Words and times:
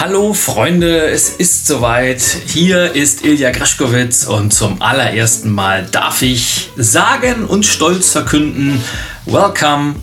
Hallo 0.00 0.32
Freunde, 0.32 1.10
es 1.10 1.28
ist 1.28 1.66
soweit. 1.66 2.22
Hier 2.46 2.94
ist 2.94 3.22
Ilja 3.22 3.50
Greschkowitz 3.50 4.24
und 4.24 4.50
zum 4.50 4.80
allerersten 4.80 5.50
Mal 5.50 5.88
darf 5.92 6.22
ich 6.22 6.70
sagen 6.78 7.44
und 7.44 7.66
stolz 7.66 8.10
verkünden, 8.10 8.82
Welcome 9.26 9.96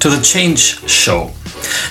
to 0.00 0.10
the 0.10 0.20
Change 0.20 0.60
Show. 0.88 1.32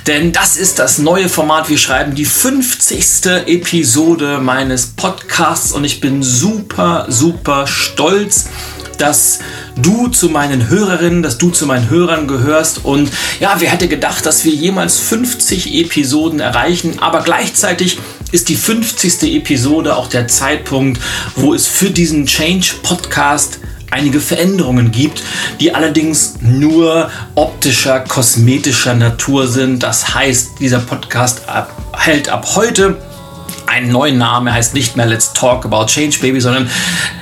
Denn 0.06 0.34
das 0.34 0.58
ist 0.58 0.80
das 0.80 0.98
neue 0.98 1.30
Format. 1.30 1.70
Wir 1.70 1.78
schreiben 1.78 2.14
die 2.14 2.26
50. 2.26 3.26
Episode 3.46 4.40
meines 4.40 4.88
Podcasts 4.88 5.72
und 5.72 5.86
ich 5.86 6.02
bin 6.02 6.24
super, 6.24 7.06
super 7.08 7.68
stolz 7.68 8.50
dass 8.98 9.40
du 9.76 10.08
zu 10.08 10.30
meinen 10.30 10.70
Hörerinnen, 10.70 11.24
dass 11.24 11.38
du 11.38 11.50
zu 11.50 11.66
meinen 11.66 11.90
Hörern 11.90 12.28
gehörst. 12.28 12.84
Und 12.84 13.12
ja, 13.40 13.56
wer 13.60 13.70
hätte 13.70 13.88
gedacht, 13.88 14.26
dass 14.26 14.46
wir 14.46 14.54
jemals 14.54 15.00
50 15.00 15.74
Episoden 15.76 16.40
erreichen, 16.40 17.00
aber 17.00 17.22
gleichzeitig 17.22 18.00
ist 18.32 18.50
die 18.50 18.56
50. 18.56 19.36
Episode 19.36 19.96
auch 19.96 20.08
der 20.08 20.28
Zeitpunkt, 20.28 21.02
wo 21.36 21.54
es 21.54 21.68
für 21.68 21.90
diesen 21.90 22.26
Change 22.26 22.76
Podcast 22.84 23.60
einige 23.92 24.20
Veränderungen 24.20 24.92
gibt, 24.92 25.24
die 25.60 25.74
allerdings 25.74 26.36
nur 26.42 27.10
optischer, 27.36 28.02
kosmetischer 28.02 28.94
Natur 28.94 29.48
sind. 29.48 29.84
Das 29.84 30.14
heißt, 30.16 30.60
dieser 30.60 30.80
Podcast 30.80 31.44
hält 31.94 32.30
ab 32.30 32.56
heute 32.56 32.98
einen 33.68 33.92
neuen 33.92 34.18
Namen. 34.18 34.54
Heißt 34.54 34.74
nicht 34.74 34.96
mehr 34.96 35.06
Let's 35.06 35.34
Talk 35.34 35.66
About 35.66 35.86
Change 35.86 36.20
Baby, 36.20 36.42
sondern 36.42 36.70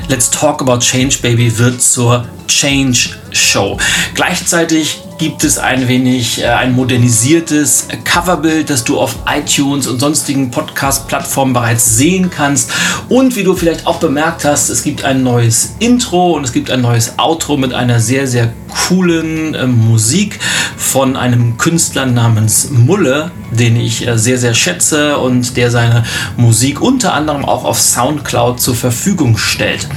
Let's 0.08 0.30
Talk 0.30 0.62
About 0.62 0.80
Change 0.80 1.18
Baby 1.22 1.58
wird 1.58 1.82
zur 1.82 2.26
Change 2.48 3.10
Show. 3.34 3.78
Gleichzeitig 4.14 5.02
gibt 5.18 5.44
es 5.44 5.58
ein 5.58 5.88
wenig 5.88 6.42
äh, 6.42 6.48
ein 6.48 6.76
modernisiertes 6.76 7.88
Coverbild, 8.04 8.70
das 8.70 8.84
du 8.84 9.00
auf 9.00 9.16
iTunes 9.26 9.88
und 9.88 10.00
sonstigen 10.00 10.52
Podcast-Plattformen 10.52 11.54
bereits 11.54 11.98
sehen 11.98 12.30
kannst. 12.30 12.72
Und 13.10 13.36
wie 13.36 13.44
du 13.44 13.56
vielleicht 13.56 13.88
auch 13.88 14.00
bemerkt 14.00 14.46
hast, 14.46 14.70
es 14.70 14.84
gibt 14.84 15.04
ein 15.04 15.24
neues 15.24 15.76
Intro 15.80 16.34
und 16.34 16.44
es 16.44 16.52
gibt 16.52 16.72
ein 16.72 16.82
neues 16.82 17.18
Outro 17.18 17.58
mit 17.58 17.74
einer 17.74 18.00
sehr, 18.00 18.28
sehr 18.28 18.52
coolen 18.88 19.54
äh, 19.54 19.68
Musik 19.68 20.40
von 20.78 21.16
einem 21.16 21.58
Künstler 21.58 22.06
namens 22.06 22.70
Mulle, 22.72 23.32
den 23.52 23.76
ich 23.76 24.08
äh, 24.08 24.18
sehr, 24.18 24.38
sehr 24.38 24.54
schätze 24.54 25.18
und 25.18 25.56
der 25.58 25.72
seine 25.72 26.04
Musik 26.38 26.82
unter 26.82 27.14
anderem 27.14 27.46
auch 27.46 27.66
auf 27.66 27.80
Soundcloud 27.80 28.60
zur 28.60 28.76
Verfügung 28.76 29.38
stellt. 29.38 29.88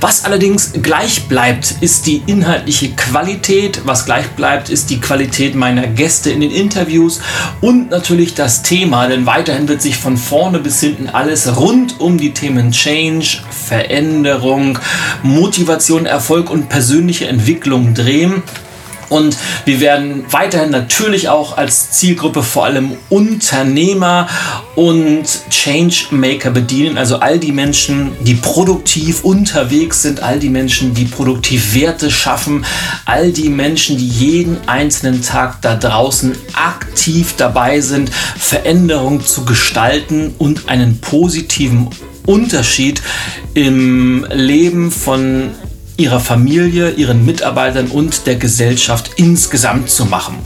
Was 0.00 0.24
allerdings 0.24 0.72
gleich 0.82 1.28
bleibt, 1.28 1.76
ist 1.80 2.06
die 2.06 2.22
inhaltliche 2.26 2.85
Qualität. 2.94 3.82
Was 3.84 4.04
gleich 4.04 4.28
bleibt, 4.30 4.68
ist 4.68 4.90
die 4.90 5.00
Qualität 5.00 5.54
meiner 5.54 5.86
Gäste 5.86 6.30
in 6.30 6.40
den 6.40 6.50
Interviews 6.50 7.20
und 7.60 7.90
natürlich 7.90 8.34
das 8.34 8.62
Thema, 8.62 9.08
denn 9.08 9.26
weiterhin 9.26 9.68
wird 9.68 9.82
sich 9.82 9.96
von 9.96 10.16
vorne 10.16 10.58
bis 10.58 10.80
hinten 10.80 11.08
alles 11.08 11.56
rund 11.56 12.00
um 12.00 12.18
die 12.18 12.32
Themen 12.32 12.70
Change, 12.70 13.38
Veränderung, 13.50 14.78
Motivation, 15.22 16.06
Erfolg 16.06 16.50
und 16.50 16.68
persönliche 16.68 17.26
Entwicklung 17.26 17.94
drehen. 17.94 18.42
Und 19.08 19.36
wir 19.64 19.80
werden 19.80 20.24
weiterhin 20.30 20.70
natürlich 20.70 21.28
auch 21.28 21.56
als 21.56 21.92
Zielgruppe 21.92 22.42
vor 22.42 22.64
allem 22.64 22.96
Unternehmer 23.08 24.28
und 24.74 25.24
Changemaker 25.50 26.50
bedienen. 26.50 26.98
Also 26.98 27.16
all 27.16 27.38
die 27.38 27.52
Menschen, 27.52 28.12
die 28.20 28.34
produktiv 28.34 29.24
unterwegs 29.24 30.02
sind, 30.02 30.22
all 30.22 30.38
die 30.38 30.48
Menschen, 30.48 30.94
die 30.94 31.04
produktiv 31.04 31.74
Werte 31.74 32.10
schaffen, 32.10 32.64
all 33.04 33.32
die 33.32 33.48
Menschen, 33.48 33.96
die 33.96 34.08
jeden 34.08 34.58
einzelnen 34.66 35.22
Tag 35.22 35.62
da 35.62 35.76
draußen 35.76 36.36
aktiv 36.54 37.34
dabei 37.36 37.80
sind, 37.80 38.10
Veränderung 38.38 39.24
zu 39.24 39.44
gestalten 39.44 40.34
und 40.38 40.68
einen 40.68 41.00
positiven 41.00 41.88
Unterschied 42.26 43.02
im 43.54 44.26
Leben 44.32 44.90
von 44.90 45.50
ihrer 45.96 46.20
Familie, 46.20 46.90
ihren 46.90 47.24
Mitarbeitern 47.24 47.88
und 47.88 48.26
der 48.26 48.36
Gesellschaft 48.36 49.12
insgesamt 49.16 49.90
zu 49.90 50.04
machen. 50.04 50.36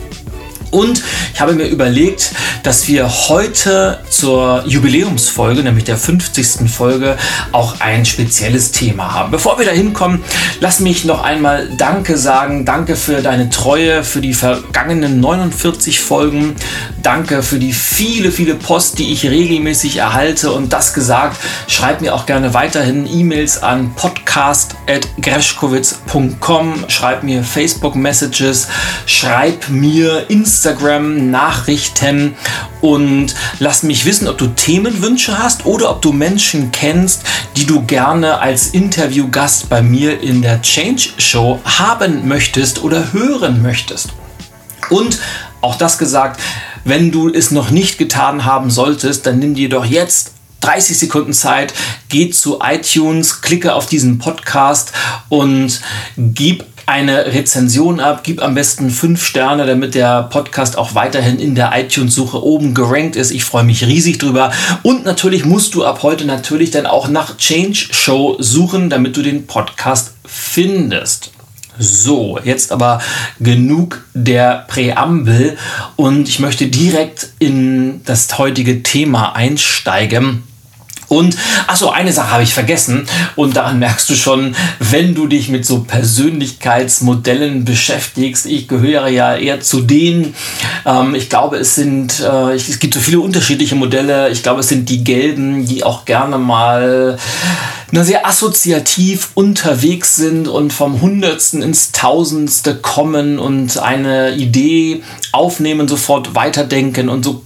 Und 0.71 1.03
ich 1.35 1.41
habe 1.41 1.55
mir 1.55 1.67
überlegt, 1.67 2.33
dass 2.63 2.87
wir 2.87 3.11
heute 3.29 3.99
zur 4.09 4.63
Jubiläumsfolge, 4.67 5.63
nämlich 5.63 5.85
der 5.85 5.97
50. 5.97 6.71
Folge, 6.71 7.17
auch 7.53 7.81
ein 7.81 8.05
spezielles 8.05 8.71
Thema 8.71 9.15
haben. 9.15 9.31
Bevor 9.31 9.59
wir 9.59 9.67
da 9.67 9.73
hinkommen, 9.73 10.23
lass 10.61 10.81
mich 10.81 11.05
noch 11.05 11.23
einmal 11.23 11.69
Danke 11.77 12.17
sagen. 12.17 12.65
Danke 12.65 12.97
für 12.97 13.23
deine 13.23 13.51
Treue, 13.51 14.05
für 14.05 14.21
die 14.21 14.35
vergangenen 14.35 15.21
49 15.21 15.99
Folgen. 15.99 16.55
Danke 17.03 17.43
für 17.43 17.59
die 17.59 17.73
viele, 17.73 18.31
viele 18.31 18.55
Post, 18.55 18.99
die 18.99 19.13
ich 19.13 19.27
regelmäßig 19.27 19.97
erhalte. 19.97 20.53
Und 20.53 20.73
das 20.73 20.95
gesagt, 20.95 21.39
schreib 21.67 22.01
mir 22.01 22.15
auch 22.15 22.27
gerne 22.27 22.55
weiterhin 22.55 23.07
E-Mails 23.07 23.63
an 23.63 23.93
podcast.greschkowitz.com. 23.97 26.85
Schreib 26.89 27.25
mir 27.25 27.43
Facebook-Messages. 27.43 28.69
Schreib 29.07 29.71
mir 29.71 30.27
Instagram 30.29 30.60
Instagram-Nachrichten 30.61 32.35
und 32.83 33.35
lass 33.61 33.83
mich 33.83 34.05
wissen, 34.05 34.29
ob 34.29 34.37
du 34.37 34.47
Themenwünsche 34.49 35.39
hast 35.39 35.65
oder 35.65 35.91
ob 35.91 36.03
du 36.03 36.13
Menschen 36.13 36.71
kennst, 36.71 37.23
die 37.57 37.65
du 37.65 37.83
gerne 37.87 38.41
als 38.41 38.69
Interviewgast 38.69 39.71
bei 39.71 39.81
mir 39.81 40.21
in 40.21 40.43
der 40.43 40.61
Change 40.61 41.11
Show 41.17 41.61
haben 41.65 42.29
möchtest 42.29 42.83
oder 42.83 43.15
hören 43.15 43.63
möchtest. 43.63 44.11
Und 44.91 45.19
auch 45.63 45.77
das 45.77 45.97
gesagt, 45.97 46.39
wenn 46.85 47.11
du 47.11 47.31
es 47.31 47.51
noch 47.51 47.71
nicht 47.71 47.97
getan 47.97 48.45
haben 48.45 48.71
solltest, 48.71 49.27
dann 49.27 49.39
nimm 49.39 49.55
dir 49.55 49.71
doch 49.71 49.87
jetzt 49.87 50.33
30 50.61 50.99
Sekunden 50.99 51.33
Zeit, 51.33 51.73
geh 52.11 52.29
zu 52.29 52.59
iTunes, 52.63 53.41
klicke 53.41 53.75
auf 53.75 53.87
diesen 53.87 54.19
Podcast 54.19 54.93
und 55.31 55.81
gib 56.19 56.67
eine 56.91 57.27
Rezension 57.27 58.01
ab, 58.01 58.23
gib 58.25 58.43
am 58.43 58.55
besten 58.55 58.91
fünf 58.91 59.25
Sterne, 59.25 59.65
damit 59.65 59.95
der 59.95 60.25
Podcast 60.25 60.77
auch 60.77 60.97
weiterhin 60.97 61.39
in 61.39 61.55
der 61.55 61.71
iTunes-Suche 61.75 62.43
oben 62.43 62.75
gerankt 62.75 63.15
ist. 63.15 63.31
Ich 63.31 63.45
freue 63.45 63.63
mich 63.63 63.87
riesig 63.87 64.19
drüber. 64.19 64.53
Und 64.83 65.05
natürlich 65.05 65.45
musst 65.45 65.75
du 65.75 65.85
ab 65.85 66.03
heute 66.03 66.25
natürlich 66.25 66.73
dann 66.73 66.87
auch 66.87 67.09
nach 67.09 67.37
Change 67.37 67.89
Show 67.93 68.37
suchen, 68.41 68.91
damit 68.91 69.17
du 69.17 69.23
den 69.23 69.47
Podcast 69.47 70.15
findest. 70.27 71.31
So, 71.79 72.39
jetzt 72.43 72.73
aber 72.73 73.01
genug 73.39 74.05
der 74.13 74.67
Präambel 74.69 75.57
und 75.97 76.29
ich 76.29 76.41
möchte 76.41 76.67
direkt 76.67 77.31
in 77.39 78.03
das 78.05 78.37
heutige 78.37 78.83
Thema 78.83 79.35
einsteigen. 79.35 80.43
Und, 81.11 81.37
achso, 81.67 81.91
eine 81.91 82.13
Sache 82.13 82.31
habe 82.31 82.45
ich 82.45 82.55
vergessen. 82.55 83.05
Und 83.35 83.57
daran 83.57 83.81
merkst 83.81 84.09
du 84.11 84.15
schon, 84.15 84.55
wenn 84.79 85.17
du 85.17 85.27
dich 85.27 85.49
mit 85.49 85.67
so 85.67 85.81
Persönlichkeitsmodellen 85.81 87.65
beschäftigst. 87.65 88.47
Ich 88.47 88.69
gehöre 88.69 89.09
ja 89.09 89.35
eher 89.35 89.61
zu 89.61 89.81
denen, 89.81 90.35
ähm, 90.87 91.17
ich 91.17 91.29
glaube, 91.29 91.57
es 91.57 91.75
sind, 91.75 92.21
äh, 92.21 92.55
es 92.55 92.79
gibt 92.79 92.95
so 92.95 93.01
viele 93.01 93.19
unterschiedliche 93.19 93.75
Modelle. 93.75 94.31
Ich 94.31 94.45
glaube, 94.45 94.61
es 94.61 94.69
sind 94.69 94.89
die 94.89 95.03
gelben, 95.03 95.67
die 95.67 95.83
auch 95.83 96.05
gerne 96.05 96.39
mal 96.39 97.19
na, 97.91 98.05
sehr 98.05 98.25
assoziativ 98.25 99.31
unterwegs 99.35 100.15
sind 100.15 100.47
und 100.47 100.73
vom 100.73 101.01
Hundertsten 101.01 101.61
ins 101.61 101.91
Tausendste 101.91 102.77
kommen 102.77 103.41
und 103.41 103.79
eine 103.79 104.37
Idee 104.37 105.03
aufnehmen, 105.33 105.89
sofort 105.89 106.37
weiterdenken 106.37 107.09
und 107.09 107.25
so 107.25 107.43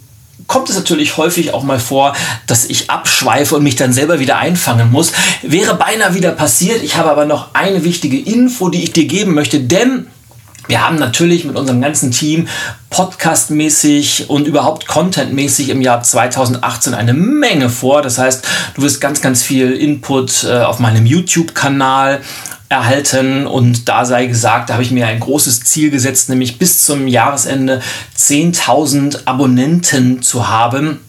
kommt 0.46 0.68
es 0.70 0.76
natürlich 0.76 1.16
häufig 1.16 1.54
auch 1.54 1.62
mal 1.62 1.78
vor, 1.78 2.14
dass 2.46 2.64
ich 2.64 2.90
abschweife 2.90 3.56
und 3.56 3.62
mich 3.62 3.76
dann 3.76 3.92
selber 3.92 4.18
wieder 4.18 4.38
einfangen 4.38 4.90
muss. 4.90 5.12
Wäre 5.42 5.74
beinahe 5.74 6.14
wieder 6.14 6.32
passiert. 6.32 6.82
Ich 6.82 6.96
habe 6.96 7.10
aber 7.10 7.24
noch 7.24 7.54
eine 7.54 7.84
wichtige 7.84 8.18
Info, 8.18 8.68
die 8.68 8.82
ich 8.82 8.92
dir 8.92 9.06
geben 9.06 9.34
möchte, 9.34 9.60
denn 9.60 10.06
wir 10.66 10.86
haben 10.86 10.96
natürlich 10.96 11.44
mit 11.44 11.56
unserem 11.56 11.80
ganzen 11.80 12.10
Team 12.10 12.48
podcastmäßig 12.90 14.30
und 14.30 14.46
überhaupt 14.46 14.86
contentmäßig 14.86 15.68
im 15.68 15.82
Jahr 15.82 16.02
2018 16.02 16.94
eine 16.94 17.12
Menge 17.12 17.68
vor. 17.68 18.02
Das 18.02 18.18
heißt, 18.18 18.46
du 18.74 18.82
wirst 18.82 19.00
ganz, 19.00 19.20
ganz 19.20 19.42
viel 19.42 19.72
Input 19.72 20.44
äh, 20.44 20.60
auf 20.60 20.78
meinem 20.78 21.04
YouTube-Kanal 21.04 22.22
erhalten 22.68 23.46
und 23.46 23.88
da 23.88 24.04
sei 24.04 24.26
gesagt, 24.26 24.68
da 24.68 24.74
habe 24.74 24.82
ich 24.82 24.90
mir 24.90 25.06
ein 25.06 25.20
großes 25.20 25.60
Ziel 25.64 25.90
gesetzt, 25.90 26.28
nämlich 26.28 26.58
bis 26.58 26.84
zum 26.84 27.06
Jahresende 27.06 27.82
10.000 28.18 29.26
Abonnenten 29.26 30.22
zu 30.22 30.48
haben. 30.48 31.00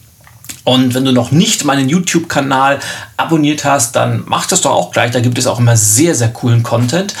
Und 0.66 0.94
wenn 0.94 1.04
du 1.04 1.12
noch 1.12 1.30
nicht 1.30 1.64
meinen 1.64 1.88
YouTube-Kanal 1.88 2.80
abonniert 3.16 3.64
hast, 3.64 3.94
dann 3.94 4.24
mach 4.26 4.46
das 4.46 4.62
doch 4.62 4.72
auch 4.72 4.90
gleich. 4.90 5.12
Da 5.12 5.20
gibt 5.20 5.38
es 5.38 5.46
auch 5.46 5.60
immer 5.60 5.76
sehr, 5.76 6.16
sehr 6.16 6.32
coolen 6.32 6.64
Content. 6.64 7.14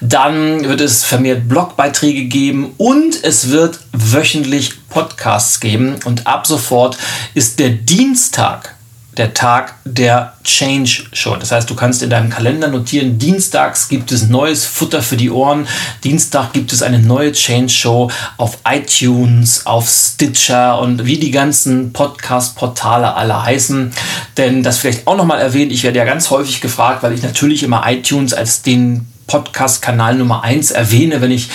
Dann 0.00 0.62
wird 0.68 0.80
es 0.80 1.02
vermehrt 1.02 1.48
Blogbeiträge 1.48 2.26
geben 2.26 2.74
und 2.78 3.24
es 3.24 3.50
wird 3.50 3.80
wöchentlich 3.90 4.88
Podcasts 4.88 5.58
geben. 5.58 5.96
Und 6.04 6.28
ab 6.28 6.46
sofort 6.46 6.96
ist 7.34 7.58
der 7.58 7.70
Dienstag 7.70 8.76
der 9.16 9.34
Tag 9.34 9.74
der 9.84 10.32
Change 10.42 11.04
Show. 11.12 11.36
Das 11.36 11.52
heißt, 11.52 11.68
du 11.68 11.74
kannst 11.74 12.02
in 12.02 12.10
deinem 12.10 12.30
Kalender 12.30 12.68
notieren, 12.68 13.18
dienstags 13.18 13.88
gibt 13.88 14.10
es 14.10 14.28
neues 14.28 14.64
Futter 14.64 15.02
für 15.02 15.16
die 15.16 15.30
Ohren. 15.30 15.68
Dienstag 16.02 16.52
gibt 16.52 16.72
es 16.72 16.82
eine 16.82 16.98
neue 16.98 17.32
Change 17.32 17.72
Show 17.72 18.10
auf 18.38 18.58
iTunes, 18.66 19.66
auf 19.66 19.88
Stitcher 19.88 20.80
und 20.80 21.04
wie 21.04 21.18
die 21.18 21.30
ganzen 21.30 21.92
Podcast-Portale 21.92 23.14
alle 23.14 23.42
heißen. 23.42 23.92
Denn 24.38 24.62
das 24.62 24.78
vielleicht 24.78 25.06
auch 25.06 25.16
nochmal 25.16 25.40
erwähnt, 25.40 25.72
ich 25.72 25.82
werde 25.82 25.98
ja 25.98 26.04
ganz 26.06 26.30
häufig 26.30 26.60
gefragt, 26.62 27.02
weil 27.02 27.12
ich 27.12 27.22
natürlich 27.22 27.62
immer 27.62 27.82
iTunes 27.86 28.32
als 28.32 28.62
den 28.62 29.08
Podcast-Kanal 29.26 30.16
Nummer 30.16 30.42
1 30.42 30.70
erwähne, 30.70 31.20
wenn 31.20 31.30
ich 31.30 31.48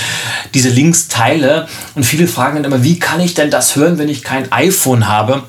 diese 0.53 0.69
Links 0.69 1.07
teile. 1.07 1.67
Und 1.95 2.05
viele 2.05 2.27
fragen 2.27 2.57
dann 2.57 2.65
immer, 2.65 2.83
wie 2.83 2.99
kann 2.99 3.19
ich 3.19 3.33
denn 3.33 3.49
das 3.49 3.75
hören, 3.75 3.97
wenn 3.97 4.09
ich 4.09 4.23
kein 4.23 4.51
iPhone 4.51 5.07
habe? 5.07 5.43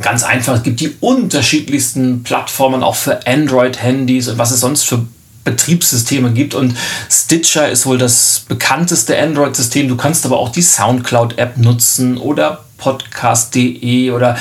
Ganz 0.00 0.24
einfach, 0.24 0.56
es 0.56 0.62
gibt 0.64 0.80
die 0.80 0.96
unterschiedlichsten 1.00 2.24
Plattformen 2.24 2.82
auch 2.82 2.96
für 2.96 3.26
Android-Handys 3.26 4.28
und 4.28 4.38
was 4.38 4.50
es 4.50 4.60
sonst 4.60 4.82
für 4.84 5.06
Betriebssysteme 5.44 6.32
gibt. 6.32 6.54
Und 6.54 6.76
Stitcher 7.10 7.70
ist 7.70 7.86
wohl 7.86 7.98
das 7.98 8.44
bekannteste 8.48 9.18
Android-System. 9.18 9.88
Du 9.88 9.96
kannst 9.96 10.24
aber 10.26 10.38
auch 10.38 10.48
die 10.48 10.62
SoundCloud-App 10.62 11.58
nutzen 11.58 12.16
oder 12.18 12.64
podcast.de 12.84 14.10
oder 14.10 14.36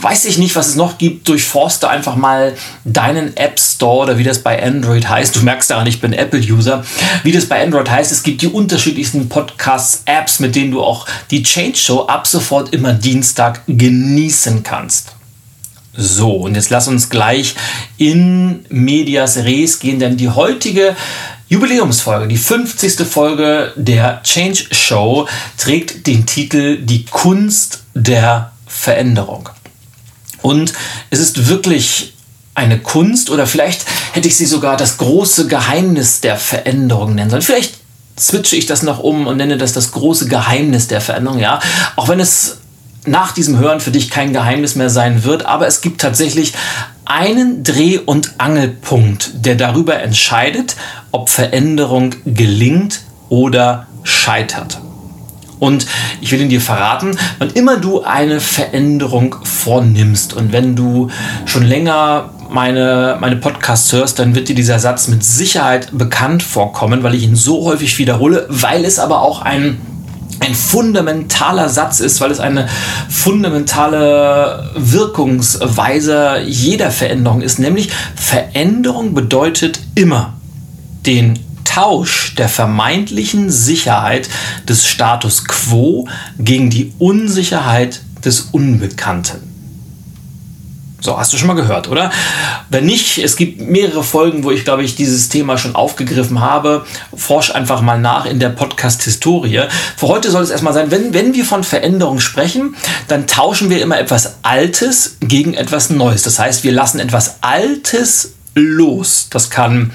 weiß 0.00 0.24
ich 0.24 0.38
nicht, 0.38 0.56
was 0.56 0.68
es 0.68 0.76
noch 0.76 0.98
gibt. 0.98 1.28
Durchforste 1.28 1.88
einfach 1.88 2.16
mal 2.16 2.54
deinen 2.84 3.36
App 3.36 3.58
Store 3.58 4.04
oder 4.04 4.18
wie 4.18 4.24
das 4.24 4.38
bei 4.38 4.62
Android 4.62 5.08
heißt. 5.08 5.36
Du 5.36 5.40
merkst 5.40 5.70
daran, 5.70 5.86
ich 5.86 6.00
bin 6.00 6.12
Apple-User. 6.12 6.84
Wie 7.22 7.32
das 7.32 7.46
bei 7.46 7.62
Android 7.62 7.90
heißt, 7.90 8.12
es 8.12 8.22
gibt 8.22 8.42
die 8.42 8.48
unterschiedlichsten 8.48 9.28
Podcasts-Apps, 9.28 10.40
mit 10.40 10.54
denen 10.54 10.70
du 10.70 10.82
auch 10.82 11.06
die 11.30 11.42
Change 11.42 11.76
Show 11.76 12.06
ab 12.06 12.26
sofort 12.26 12.72
immer 12.72 12.94
Dienstag 12.94 13.62
genießen 13.66 14.62
kannst. 14.62 15.12
So, 15.94 16.32
und 16.32 16.54
jetzt 16.54 16.70
lass 16.70 16.88
uns 16.88 17.10
gleich 17.10 17.54
in 17.98 18.64
Medias 18.70 19.36
Res 19.36 19.78
gehen, 19.78 19.98
denn 19.98 20.16
die 20.16 20.30
heutige 20.30 20.96
Jubiläumsfolge, 21.48 22.28
die 22.28 22.38
50. 22.38 23.06
Folge 23.06 23.72
der 23.76 24.22
Change 24.22 24.64
Show, 24.70 25.28
trägt 25.58 26.06
den 26.06 26.24
Titel 26.24 26.78
Die 26.78 27.04
Kunst 27.04 27.82
der 27.94 28.52
Veränderung. 28.66 29.50
Und 30.40 30.72
es 31.10 31.18
ist 31.18 31.48
wirklich 31.48 32.14
eine 32.54 32.78
Kunst 32.78 33.28
oder 33.28 33.46
vielleicht 33.46 33.84
hätte 34.12 34.28
ich 34.28 34.36
sie 34.36 34.46
sogar 34.46 34.78
das 34.78 34.96
große 34.96 35.46
Geheimnis 35.46 36.20
der 36.20 36.38
Veränderung 36.38 37.14
nennen 37.14 37.30
sollen. 37.30 37.42
Vielleicht 37.42 37.74
switche 38.18 38.56
ich 38.56 38.64
das 38.64 38.82
noch 38.82 38.98
um 38.98 39.26
und 39.26 39.36
nenne 39.36 39.58
das 39.58 39.74
das 39.74 39.92
große 39.92 40.28
Geheimnis 40.28 40.88
der 40.88 41.02
Veränderung, 41.02 41.38
ja. 41.38 41.60
Auch 41.96 42.08
wenn 42.08 42.20
es 42.20 42.58
nach 43.04 43.32
diesem 43.32 43.58
Hören 43.58 43.80
für 43.80 43.90
dich 43.90 44.10
kein 44.10 44.32
Geheimnis 44.32 44.76
mehr 44.76 44.90
sein 44.90 45.24
wird, 45.24 45.46
aber 45.46 45.66
es 45.66 45.80
gibt 45.80 46.00
tatsächlich 46.00 46.52
einen 47.04 47.64
Dreh- 47.64 47.98
und 47.98 48.34
Angelpunkt, 48.38 49.32
der 49.44 49.56
darüber 49.56 50.00
entscheidet, 50.00 50.76
ob 51.10 51.28
Veränderung 51.28 52.14
gelingt 52.24 53.00
oder 53.28 53.86
scheitert. 54.04 54.80
Und 55.58 55.86
ich 56.20 56.32
will 56.32 56.40
ihn 56.40 56.48
dir 56.48 56.60
verraten, 56.60 57.16
wann 57.38 57.50
immer 57.50 57.76
du 57.76 58.02
eine 58.02 58.40
Veränderung 58.40 59.36
vornimmst 59.44 60.34
und 60.34 60.52
wenn 60.52 60.74
du 60.74 61.08
schon 61.44 61.64
länger 61.64 62.30
meine, 62.50 63.16
meine 63.20 63.36
Podcasts 63.36 63.92
hörst, 63.92 64.18
dann 64.18 64.34
wird 64.34 64.48
dir 64.48 64.54
dieser 64.54 64.78
Satz 64.78 65.08
mit 65.08 65.24
Sicherheit 65.24 65.88
bekannt 65.92 66.42
vorkommen, 66.42 67.02
weil 67.02 67.14
ich 67.14 67.22
ihn 67.22 67.36
so 67.36 67.64
häufig 67.64 67.98
wiederhole, 67.98 68.46
weil 68.48 68.84
es 68.84 68.98
aber 68.98 69.22
auch 69.22 69.42
ein 69.42 69.80
ein 70.42 70.54
fundamentaler 70.56 71.68
Satz 71.68 72.00
ist, 72.00 72.20
weil 72.20 72.32
es 72.32 72.40
eine 72.40 72.68
fundamentale 73.08 74.70
Wirkungsweise 74.74 76.40
jeder 76.44 76.90
Veränderung 76.90 77.42
ist, 77.42 77.60
nämlich 77.60 77.90
Veränderung 78.16 79.14
bedeutet 79.14 79.80
immer 79.94 80.34
den 81.06 81.38
Tausch 81.64 82.34
der 82.34 82.48
vermeintlichen 82.48 83.50
Sicherheit 83.50 84.28
des 84.68 84.86
Status 84.86 85.44
quo 85.44 86.08
gegen 86.38 86.70
die 86.70 86.92
Unsicherheit 86.98 88.02
des 88.24 88.48
Unbekannten. 88.52 89.51
So, 91.02 91.18
hast 91.18 91.32
du 91.32 91.36
schon 91.36 91.48
mal 91.48 91.54
gehört, 91.54 91.88
oder? 91.88 92.12
Wenn 92.70 92.86
nicht, 92.86 93.18
es 93.18 93.34
gibt 93.34 93.60
mehrere 93.60 94.04
Folgen, 94.04 94.44
wo 94.44 94.52
ich, 94.52 94.64
glaube 94.64 94.84
ich, 94.84 94.94
dieses 94.94 95.28
Thema 95.28 95.58
schon 95.58 95.74
aufgegriffen 95.74 96.40
habe. 96.40 96.86
Forsch 97.12 97.50
einfach 97.50 97.80
mal 97.80 97.98
nach 97.98 98.24
in 98.24 98.38
der 98.38 98.50
Podcast-Historie. 98.50 99.64
Für 99.96 100.06
heute 100.06 100.30
soll 100.30 100.44
es 100.44 100.50
erstmal 100.50 100.72
sein, 100.72 100.92
wenn, 100.92 101.12
wenn 101.12 101.34
wir 101.34 101.44
von 101.44 101.64
Veränderung 101.64 102.20
sprechen, 102.20 102.76
dann 103.08 103.26
tauschen 103.26 103.68
wir 103.68 103.82
immer 103.82 103.98
etwas 103.98 104.36
Altes 104.42 105.16
gegen 105.20 105.54
etwas 105.54 105.90
Neues. 105.90 106.22
Das 106.22 106.38
heißt, 106.38 106.62
wir 106.62 106.70
lassen 106.70 107.00
etwas 107.00 107.38
Altes 107.40 108.34
los. 108.54 109.26
Das 109.28 109.50
kann 109.50 109.90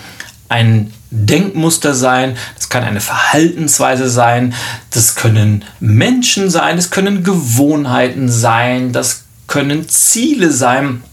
ein 0.50 0.92
Denkmuster 1.10 1.94
sein, 1.94 2.36
das 2.58 2.68
kann 2.68 2.84
eine 2.84 3.00
Verhaltensweise 3.00 4.10
sein, 4.10 4.54
das 4.90 5.16
können 5.16 5.64
Menschen 5.80 6.50
sein, 6.50 6.76
das 6.76 6.90
können 6.90 7.24
Gewohnheiten 7.24 8.30
sein, 8.30 8.92
das 8.92 9.24
können 9.48 9.88
Ziele 9.90 10.52
sein, 10.52 11.04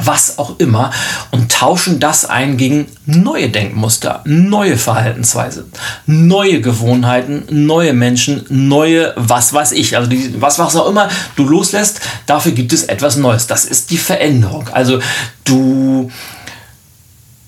was 0.00 0.38
auch 0.38 0.58
immer, 0.60 0.92
und 1.32 1.50
tauschen 1.50 1.98
das 1.98 2.24
ein 2.24 2.56
gegen 2.56 2.86
neue 3.04 3.48
Denkmuster, 3.48 4.22
neue 4.24 4.76
Verhaltensweise, 4.76 5.66
neue 6.06 6.60
Gewohnheiten, 6.60 7.44
neue 7.50 7.92
Menschen, 7.92 8.44
neue 8.48 9.12
was 9.16 9.52
weiß 9.52 9.72
ich. 9.72 9.96
Also 9.96 10.08
die, 10.08 10.40
was 10.40 10.58
was 10.58 10.76
auch 10.76 10.88
immer 10.88 11.08
du 11.34 11.44
loslässt, 11.44 12.00
dafür 12.26 12.52
gibt 12.52 12.72
es 12.72 12.84
etwas 12.84 13.16
Neues. 13.16 13.48
Das 13.48 13.64
ist 13.64 13.90
die 13.90 13.98
Veränderung. 13.98 14.68
Also 14.72 15.00
du 15.44 16.10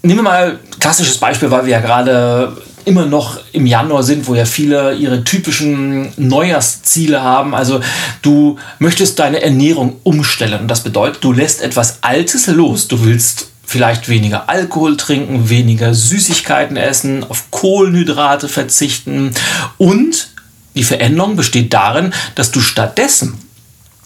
Nehmen 0.03 0.21
wir 0.21 0.23
mal 0.23 0.51
ein 0.53 0.81
klassisches 0.81 1.19
Beispiel, 1.19 1.51
weil 1.51 1.67
wir 1.67 1.73
ja 1.73 1.81
gerade 1.81 2.57
immer 2.85 3.07
noch 3.07 3.41
im 3.53 3.67
Januar 3.67 4.03
sind, 4.03 4.27
wo 4.27 4.35
ja 4.35 4.45
viele 4.45 4.95
ihre 4.95 5.25
typischen 5.25 6.13
Neujahrsziele 6.17 7.23
haben. 7.23 7.55
Also 7.55 7.81
du 8.23 8.59
möchtest 8.79 9.19
deine 9.19 9.43
Ernährung 9.43 9.97
umstellen. 10.03 10.61
Und 10.63 10.69
das 10.69 10.83
bedeutet, 10.83 11.23
du 11.23 11.33
lässt 11.33 11.63
etwas 11.63 12.03
Altes 12.03 12.47
los. 12.47 12.89
Du 12.89 13.05
willst 13.05 13.49
vielleicht 13.65 14.09
weniger 14.09 14.49
Alkohol 14.49 14.97
trinken, 14.97 15.49
weniger 15.49 15.95
Süßigkeiten 15.95 16.77
essen, 16.77 17.23
auf 17.23 17.51
Kohlenhydrate 17.51 18.49
verzichten. 18.49 19.33
Und 19.79 20.31
die 20.75 20.85
Veränderung 20.85 21.37
besteht 21.37 21.73
darin, 21.73 22.13
dass 22.35 22.51
du 22.51 22.61
stattdessen 22.61 23.39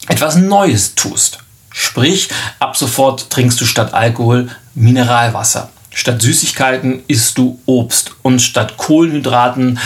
etwas 0.07 0.35
Neues 0.35 0.95
tust. 0.95 1.39
Sprich, 1.71 2.29
ab 2.59 2.77
sofort 2.77 3.29
trinkst 3.29 3.59
du 3.59 3.65
statt 3.65 3.93
Alkohol 3.93 4.49
Mineralwasser. 4.75 5.69
Statt 5.95 6.21
Süßigkeiten 6.21 7.03
isst 7.07 7.37
du 7.37 7.57
Obst 7.65 8.15
und 8.21 8.41
statt 8.41 8.75
Kohlenhydraten 8.75 9.79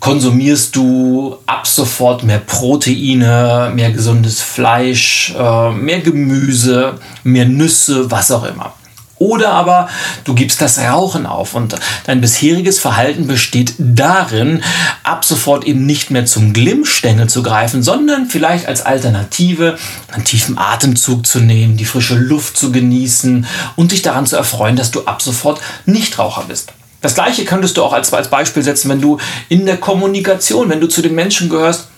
konsumierst 0.00 0.74
du 0.74 1.36
ab 1.44 1.66
sofort 1.66 2.22
mehr 2.22 2.38
Proteine, 2.38 3.70
mehr 3.74 3.92
gesundes 3.92 4.40
Fleisch, 4.40 5.34
äh, 5.38 5.70
mehr 5.70 6.00
Gemüse, 6.00 6.94
mehr 7.24 7.44
Nüsse, 7.44 8.10
was 8.10 8.30
auch 8.30 8.44
immer. 8.44 8.72
Oder 9.18 9.50
aber 9.50 9.88
du 10.24 10.34
gibst 10.34 10.60
das 10.60 10.78
Rauchen 10.78 11.26
auf 11.26 11.54
und 11.54 11.74
dein 12.06 12.20
bisheriges 12.20 12.78
Verhalten 12.78 13.26
besteht 13.26 13.74
darin, 13.78 14.62
ab 15.02 15.24
sofort 15.24 15.64
eben 15.64 15.86
nicht 15.86 16.10
mehr 16.10 16.26
zum 16.26 16.52
Glimmstängel 16.52 17.28
zu 17.28 17.42
greifen, 17.42 17.82
sondern 17.82 18.26
vielleicht 18.26 18.66
als 18.66 18.82
Alternative 18.82 19.76
einen 20.12 20.24
tiefen 20.24 20.58
Atemzug 20.58 21.26
zu 21.26 21.40
nehmen, 21.40 21.76
die 21.76 21.84
frische 21.84 22.14
Luft 22.14 22.56
zu 22.56 22.70
genießen 22.70 23.46
und 23.76 23.92
dich 23.92 24.02
daran 24.02 24.26
zu 24.26 24.36
erfreuen, 24.36 24.76
dass 24.76 24.90
du 24.90 25.04
ab 25.04 25.20
sofort 25.22 25.60
Nichtraucher 25.86 26.44
bist. 26.46 26.72
Das 27.00 27.14
gleiche 27.14 27.44
könntest 27.44 27.76
du 27.76 27.82
auch 27.84 27.92
als, 27.92 28.12
als 28.12 28.28
Beispiel 28.28 28.62
setzen, 28.62 28.88
wenn 28.88 29.00
du 29.00 29.18
in 29.48 29.66
der 29.66 29.76
Kommunikation, 29.76 30.68
wenn 30.68 30.80
du 30.80 30.88
zu 30.88 31.00
den 31.00 31.14
Menschen 31.14 31.48
gehörst, 31.48 31.88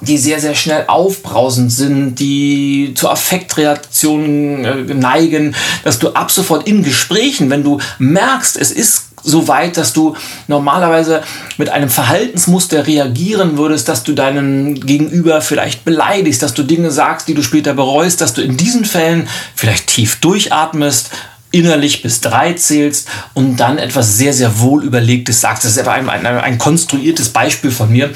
die 0.00 0.18
sehr, 0.18 0.40
sehr 0.40 0.54
schnell 0.54 0.84
aufbrausend 0.88 1.72
sind, 1.72 2.16
die 2.16 2.92
zu 2.94 3.08
Affektreaktionen 3.08 4.64
äh, 4.64 4.94
neigen, 4.94 5.54
dass 5.84 5.98
du 5.98 6.10
ab 6.10 6.30
sofort 6.30 6.66
in 6.66 6.82
Gesprächen, 6.82 7.50
wenn 7.50 7.62
du 7.62 7.78
merkst, 7.98 8.56
es 8.56 8.72
ist 8.72 9.12
so 9.24 9.46
weit, 9.48 9.76
dass 9.76 9.92
du 9.92 10.16
normalerweise 10.48 11.22
mit 11.56 11.68
einem 11.68 11.88
Verhaltensmuster 11.88 12.86
reagieren 12.86 13.56
würdest, 13.56 13.88
dass 13.88 14.02
du 14.02 14.14
deinen 14.14 14.74
Gegenüber 14.74 15.40
vielleicht 15.40 15.84
beleidigst, 15.84 16.42
dass 16.42 16.54
du 16.54 16.62
Dinge 16.62 16.90
sagst, 16.90 17.28
die 17.28 17.34
du 17.34 17.42
später 17.42 17.74
bereust, 17.74 18.20
dass 18.20 18.34
du 18.34 18.42
in 18.42 18.56
diesen 18.56 18.84
Fällen 18.84 19.28
vielleicht 19.54 19.86
tief 19.86 20.16
durchatmest, 20.16 21.10
innerlich 21.52 22.02
bis 22.02 22.20
drei 22.20 22.54
zählst 22.54 23.08
und 23.34 23.58
dann 23.58 23.78
etwas 23.78 24.16
sehr, 24.16 24.32
sehr 24.32 24.58
wohl 24.58 24.84
überlegtes 24.84 25.40
sagst. 25.40 25.64
Das 25.64 25.72
ist 25.72 25.78
aber 25.78 25.92
ein, 25.92 26.08
ein, 26.08 26.26
ein 26.26 26.58
konstruiertes 26.58 27.28
Beispiel 27.28 27.70
von 27.70 27.92
mir. 27.92 28.10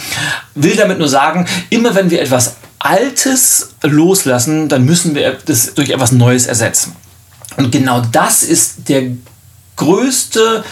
Will 0.55 0.75
damit 0.75 0.99
nur 0.99 1.09
sagen, 1.09 1.47
immer 1.71 1.95
wenn 1.95 2.11
wir 2.11 2.21
etwas 2.21 2.57
Altes 2.79 3.75
loslassen, 3.83 4.69
dann 4.69 4.85
müssen 4.85 5.15
wir 5.15 5.39
das 5.45 5.75
durch 5.75 5.91
etwas 5.91 6.13
Neues 6.13 6.47
ersetzen. 6.47 6.97
Und 7.57 7.71
genau 7.73 8.01
das 8.01 8.43
ist 8.43 8.89
der 8.89 9.13
größte 9.77 10.65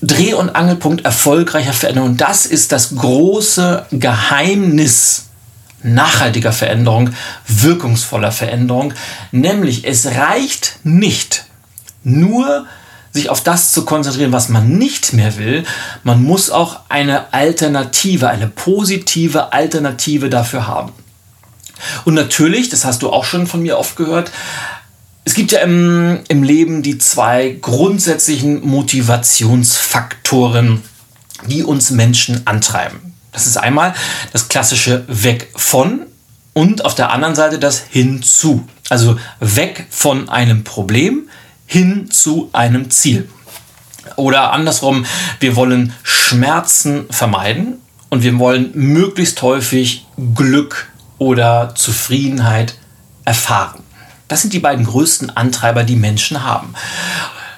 Dreh- 0.00 0.34
und 0.34 0.50
Angelpunkt 0.50 1.04
erfolgreicher 1.04 1.72
Veränderung. 1.72 2.16
Das 2.16 2.44
ist 2.44 2.72
das 2.72 2.96
große 2.96 3.86
Geheimnis 3.92 5.26
nachhaltiger 5.84 6.52
Veränderung, 6.52 7.10
wirkungsvoller 7.46 8.32
Veränderung. 8.32 8.94
Nämlich 9.30 9.84
es 9.84 10.06
reicht 10.06 10.78
nicht 10.84 11.44
nur 12.04 12.66
sich 13.12 13.28
auf 13.28 13.42
das 13.42 13.72
zu 13.72 13.84
konzentrieren, 13.84 14.32
was 14.32 14.48
man 14.48 14.78
nicht 14.78 15.12
mehr 15.12 15.36
will. 15.36 15.64
Man 16.02 16.22
muss 16.22 16.48
auch 16.50 16.80
eine 16.88 17.34
Alternative, 17.34 18.28
eine 18.28 18.48
positive 18.48 19.52
Alternative 19.52 20.30
dafür 20.30 20.66
haben. 20.66 20.92
Und 22.04 22.14
natürlich, 22.14 22.70
das 22.70 22.84
hast 22.84 23.02
du 23.02 23.10
auch 23.10 23.24
schon 23.24 23.46
von 23.46 23.62
mir 23.62 23.78
oft 23.78 23.94
gehört, 23.96 24.32
es 25.24 25.34
gibt 25.34 25.52
ja 25.52 25.60
im, 25.60 26.18
im 26.28 26.42
Leben 26.42 26.82
die 26.82 26.98
zwei 26.98 27.56
grundsätzlichen 27.60 28.66
Motivationsfaktoren, 28.66 30.82
die 31.46 31.62
uns 31.62 31.90
Menschen 31.90 32.44
antreiben. 32.46 33.14
Das 33.30 33.46
ist 33.46 33.56
einmal 33.56 33.94
das 34.32 34.48
klassische 34.48 35.04
Weg 35.06 35.48
von 35.54 36.06
und 36.54 36.84
auf 36.84 36.94
der 36.94 37.10
anderen 37.10 37.34
Seite 37.34 37.58
das 37.58 37.82
Hinzu. 37.88 38.68
Also 38.90 39.18
weg 39.40 39.86
von 39.90 40.28
einem 40.28 40.64
Problem 40.64 41.30
hin 41.66 42.10
zu 42.10 42.50
einem 42.52 42.90
Ziel. 42.90 43.28
Oder 44.16 44.52
andersrum, 44.52 45.06
wir 45.40 45.56
wollen 45.56 45.92
Schmerzen 46.02 47.06
vermeiden 47.10 47.78
und 48.10 48.22
wir 48.22 48.38
wollen 48.38 48.70
möglichst 48.74 49.40
häufig 49.42 50.06
Glück 50.34 50.90
oder 51.18 51.74
Zufriedenheit 51.74 52.74
erfahren. 53.24 53.82
Das 54.28 54.42
sind 54.42 54.52
die 54.52 54.58
beiden 54.58 54.86
größten 54.86 55.30
Antreiber, 55.36 55.84
die 55.84 55.96
Menschen 55.96 56.42
haben. 56.42 56.74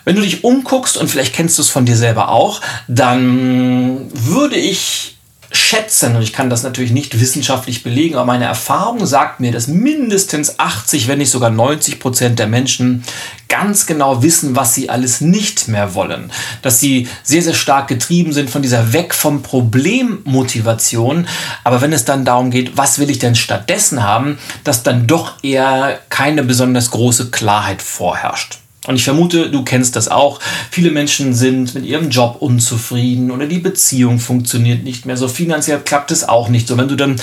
Wenn 0.04 0.16
du 0.16 0.22
dich 0.22 0.44
umguckst 0.44 0.96
und 0.96 1.08
vielleicht 1.08 1.34
kennst 1.34 1.56
du 1.56 1.62
es 1.62 1.70
von 1.70 1.86
dir 1.86 1.96
selber 1.96 2.28
auch, 2.28 2.60
dann 2.88 4.10
würde 4.12 4.56
ich 4.56 5.13
schätzen, 5.56 6.16
und 6.16 6.22
ich 6.22 6.32
kann 6.32 6.50
das 6.50 6.62
natürlich 6.62 6.92
nicht 6.92 7.20
wissenschaftlich 7.20 7.82
belegen, 7.82 8.16
aber 8.16 8.26
meine 8.26 8.44
Erfahrung 8.44 9.06
sagt 9.06 9.40
mir, 9.40 9.52
dass 9.52 9.68
mindestens 9.68 10.58
80, 10.58 11.08
wenn 11.08 11.18
nicht 11.18 11.30
sogar 11.30 11.50
90 11.50 12.00
Prozent 12.00 12.38
der 12.38 12.46
Menschen 12.46 13.04
ganz 13.48 13.86
genau 13.86 14.22
wissen, 14.22 14.56
was 14.56 14.74
sie 14.74 14.90
alles 14.90 15.20
nicht 15.20 15.68
mehr 15.68 15.94
wollen. 15.94 16.32
Dass 16.62 16.80
sie 16.80 17.08
sehr, 17.22 17.42
sehr 17.42 17.54
stark 17.54 17.86
getrieben 17.86 18.32
sind 18.32 18.50
von 18.50 18.62
dieser 18.62 18.92
Weg 18.92 19.14
vom 19.14 19.42
Problem 19.42 20.22
Motivation. 20.24 21.28
Aber 21.62 21.80
wenn 21.80 21.92
es 21.92 22.04
dann 22.04 22.24
darum 22.24 22.50
geht, 22.50 22.76
was 22.76 22.98
will 22.98 23.10
ich 23.10 23.20
denn 23.20 23.36
stattdessen 23.36 24.02
haben, 24.02 24.38
dass 24.64 24.82
dann 24.82 25.06
doch 25.06 25.34
eher 25.44 26.00
keine 26.10 26.42
besonders 26.42 26.90
große 26.90 27.30
Klarheit 27.30 27.80
vorherrscht. 27.80 28.58
Und 28.86 28.96
ich 28.96 29.04
vermute, 29.04 29.50
du 29.50 29.64
kennst 29.64 29.96
das 29.96 30.08
auch. 30.08 30.40
Viele 30.70 30.90
Menschen 30.90 31.32
sind 31.32 31.74
mit 31.74 31.86
ihrem 31.86 32.10
Job 32.10 32.36
unzufrieden 32.40 33.30
oder 33.30 33.46
die 33.46 33.58
Beziehung 33.58 34.18
funktioniert 34.18 34.84
nicht 34.84 35.06
mehr 35.06 35.16
so. 35.16 35.26
Finanziell 35.26 35.80
klappt 35.80 36.10
es 36.10 36.28
auch 36.28 36.48
nicht 36.48 36.68
so. 36.68 36.76
Wenn 36.76 36.88
du 36.88 36.96
dann 36.96 37.20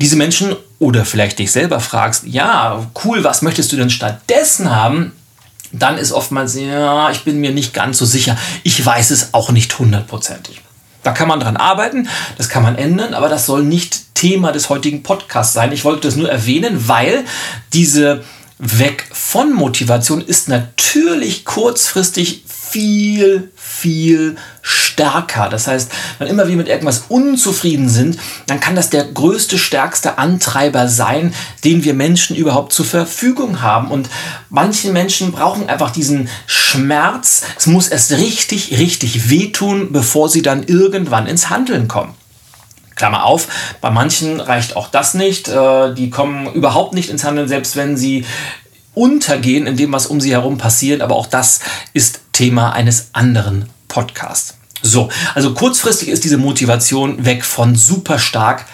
diese 0.00 0.16
Menschen 0.16 0.56
oder 0.80 1.04
vielleicht 1.04 1.38
dich 1.38 1.52
selber 1.52 1.78
fragst, 1.78 2.24
ja, 2.26 2.84
cool, 3.04 3.22
was 3.22 3.42
möchtest 3.42 3.70
du 3.70 3.76
denn 3.76 3.90
stattdessen 3.90 4.74
haben? 4.74 5.12
Dann 5.70 5.98
ist 5.98 6.12
oftmals, 6.12 6.56
ja, 6.56 7.10
ich 7.10 7.22
bin 7.22 7.40
mir 7.40 7.52
nicht 7.52 7.74
ganz 7.74 7.98
so 7.98 8.04
sicher. 8.04 8.36
Ich 8.64 8.84
weiß 8.84 9.10
es 9.10 9.34
auch 9.34 9.50
nicht 9.50 9.78
hundertprozentig. 9.78 10.60
Da 11.04 11.12
kann 11.12 11.28
man 11.28 11.38
dran 11.38 11.56
arbeiten, 11.56 12.08
das 12.38 12.48
kann 12.48 12.62
man 12.62 12.76
ändern, 12.76 13.12
aber 13.12 13.28
das 13.28 13.46
soll 13.46 13.62
nicht 13.62 14.14
Thema 14.14 14.52
des 14.52 14.70
heutigen 14.70 15.02
Podcasts 15.02 15.52
sein. 15.52 15.70
Ich 15.70 15.84
wollte 15.84 16.08
das 16.08 16.16
nur 16.16 16.30
erwähnen, 16.30 16.88
weil 16.88 17.24
diese 17.72 18.24
weg 18.58 19.06
von 19.12 19.52
Motivation 19.52 20.20
ist 20.20 20.48
natürlich 20.48 21.44
kurzfristig 21.44 22.44
viel, 22.46 23.52
viel 23.54 24.36
stärker. 24.62 25.48
Das 25.48 25.66
heißt, 25.66 25.90
wenn 26.18 26.28
immer 26.28 26.48
wir 26.48 26.56
mit 26.56 26.68
irgendwas 26.68 27.04
unzufrieden 27.08 27.88
sind, 27.88 28.18
dann 28.46 28.58
kann 28.58 28.74
das 28.74 28.90
der 28.90 29.04
größte, 29.04 29.58
stärkste 29.58 30.18
Antreiber 30.18 30.88
sein, 30.88 31.34
den 31.64 31.84
wir 31.84 31.94
Menschen 31.94 32.34
überhaupt 32.34 32.72
zur 32.72 32.84
Verfügung 32.84 33.62
haben. 33.62 33.90
Und 33.90 34.08
manche 34.50 34.90
Menschen 34.90 35.32
brauchen 35.32 35.68
einfach 35.68 35.90
diesen 35.90 36.28
Schmerz. 36.46 37.42
Es 37.56 37.66
muss 37.66 37.88
erst 37.88 38.12
richtig, 38.12 38.76
richtig 38.78 39.30
wehtun, 39.30 39.92
bevor 39.92 40.28
sie 40.28 40.42
dann 40.42 40.64
irgendwann 40.64 41.26
ins 41.26 41.50
Handeln 41.50 41.86
kommen. 41.86 42.14
Klammer 42.96 43.24
auf, 43.24 43.48
bei 43.80 43.90
manchen 43.90 44.40
reicht 44.40 44.76
auch 44.76 44.88
das 44.88 45.14
nicht. 45.14 45.48
Äh, 45.48 45.94
die 45.94 46.10
kommen 46.10 46.52
überhaupt 46.52 46.94
nicht 46.94 47.10
ins 47.10 47.24
Handeln, 47.24 47.48
selbst 47.48 47.76
wenn 47.76 47.96
sie 47.96 48.24
untergehen 48.94 49.66
in 49.66 49.76
dem, 49.76 49.92
was 49.92 50.06
um 50.06 50.20
sie 50.20 50.32
herum 50.32 50.58
passiert. 50.58 51.02
Aber 51.02 51.16
auch 51.16 51.26
das 51.26 51.60
ist 51.92 52.20
Thema 52.32 52.72
eines 52.72 53.08
anderen 53.12 53.68
Podcasts. 53.88 54.58
So, 54.82 55.08
also 55.34 55.54
kurzfristig 55.54 56.08
ist 56.08 56.24
diese 56.24 56.36
Motivation 56.36 57.24
weg 57.24 57.44
von 57.44 57.74
super 57.74 58.18
stark. 58.18 58.66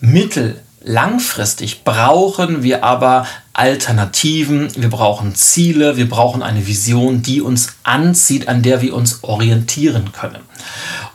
Mittel, 0.00 0.60
langfristig 0.82 1.84
brauchen 1.84 2.62
wir 2.62 2.82
aber 2.82 3.26
Alternativen, 3.54 4.70
wir 4.76 4.88
brauchen 4.88 5.34
Ziele, 5.34 5.96
wir 5.96 6.08
brauchen 6.08 6.42
eine 6.42 6.66
Vision, 6.66 7.22
die 7.22 7.42
uns 7.42 7.74
anzieht, 7.82 8.48
an 8.48 8.62
der 8.62 8.80
wir 8.80 8.94
uns 8.94 9.22
orientieren 9.22 10.12
können. 10.12 10.40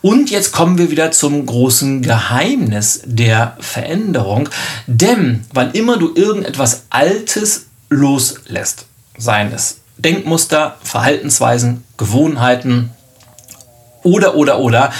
Und 0.01 0.29
jetzt 0.29 0.51
kommen 0.51 0.77
wir 0.77 0.91
wieder 0.91 1.11
zum 1.11 1.45
großen 1.45 2.03
Geheimnis 2.03 3.01
der 3.05 3.57
Veränderung. 3.59 4.49
Denn 4.85 5.45
wann 5.51 5.71
immer 5.71 5.97
du 5.97 6.13
irgendetwas 6.13 6.83
Altes 6.91 7.65
loslässt, 7.89 8.85
seien 9.17 9.51
es 9.51 9.79
Denkmuster, 9.97 10.77
Verhaltensweisen, 10.83 11.83
Gewohnheiten 11.97 12.91
oder, 14.03 14.35
oder, 14.35 14.59
oder, 14.59 14.93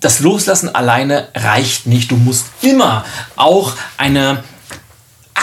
das 0.00 0.20
Loslassen 0.20 0.74
alleine 0.74 1.28
reicht 1.34 1.86
nicht. 1.86 2.10
Du 2.10 2.16
musst 2.16 2.46
immer 2.60 3.04
auch 3.34 3.72
eine 3.96 4.44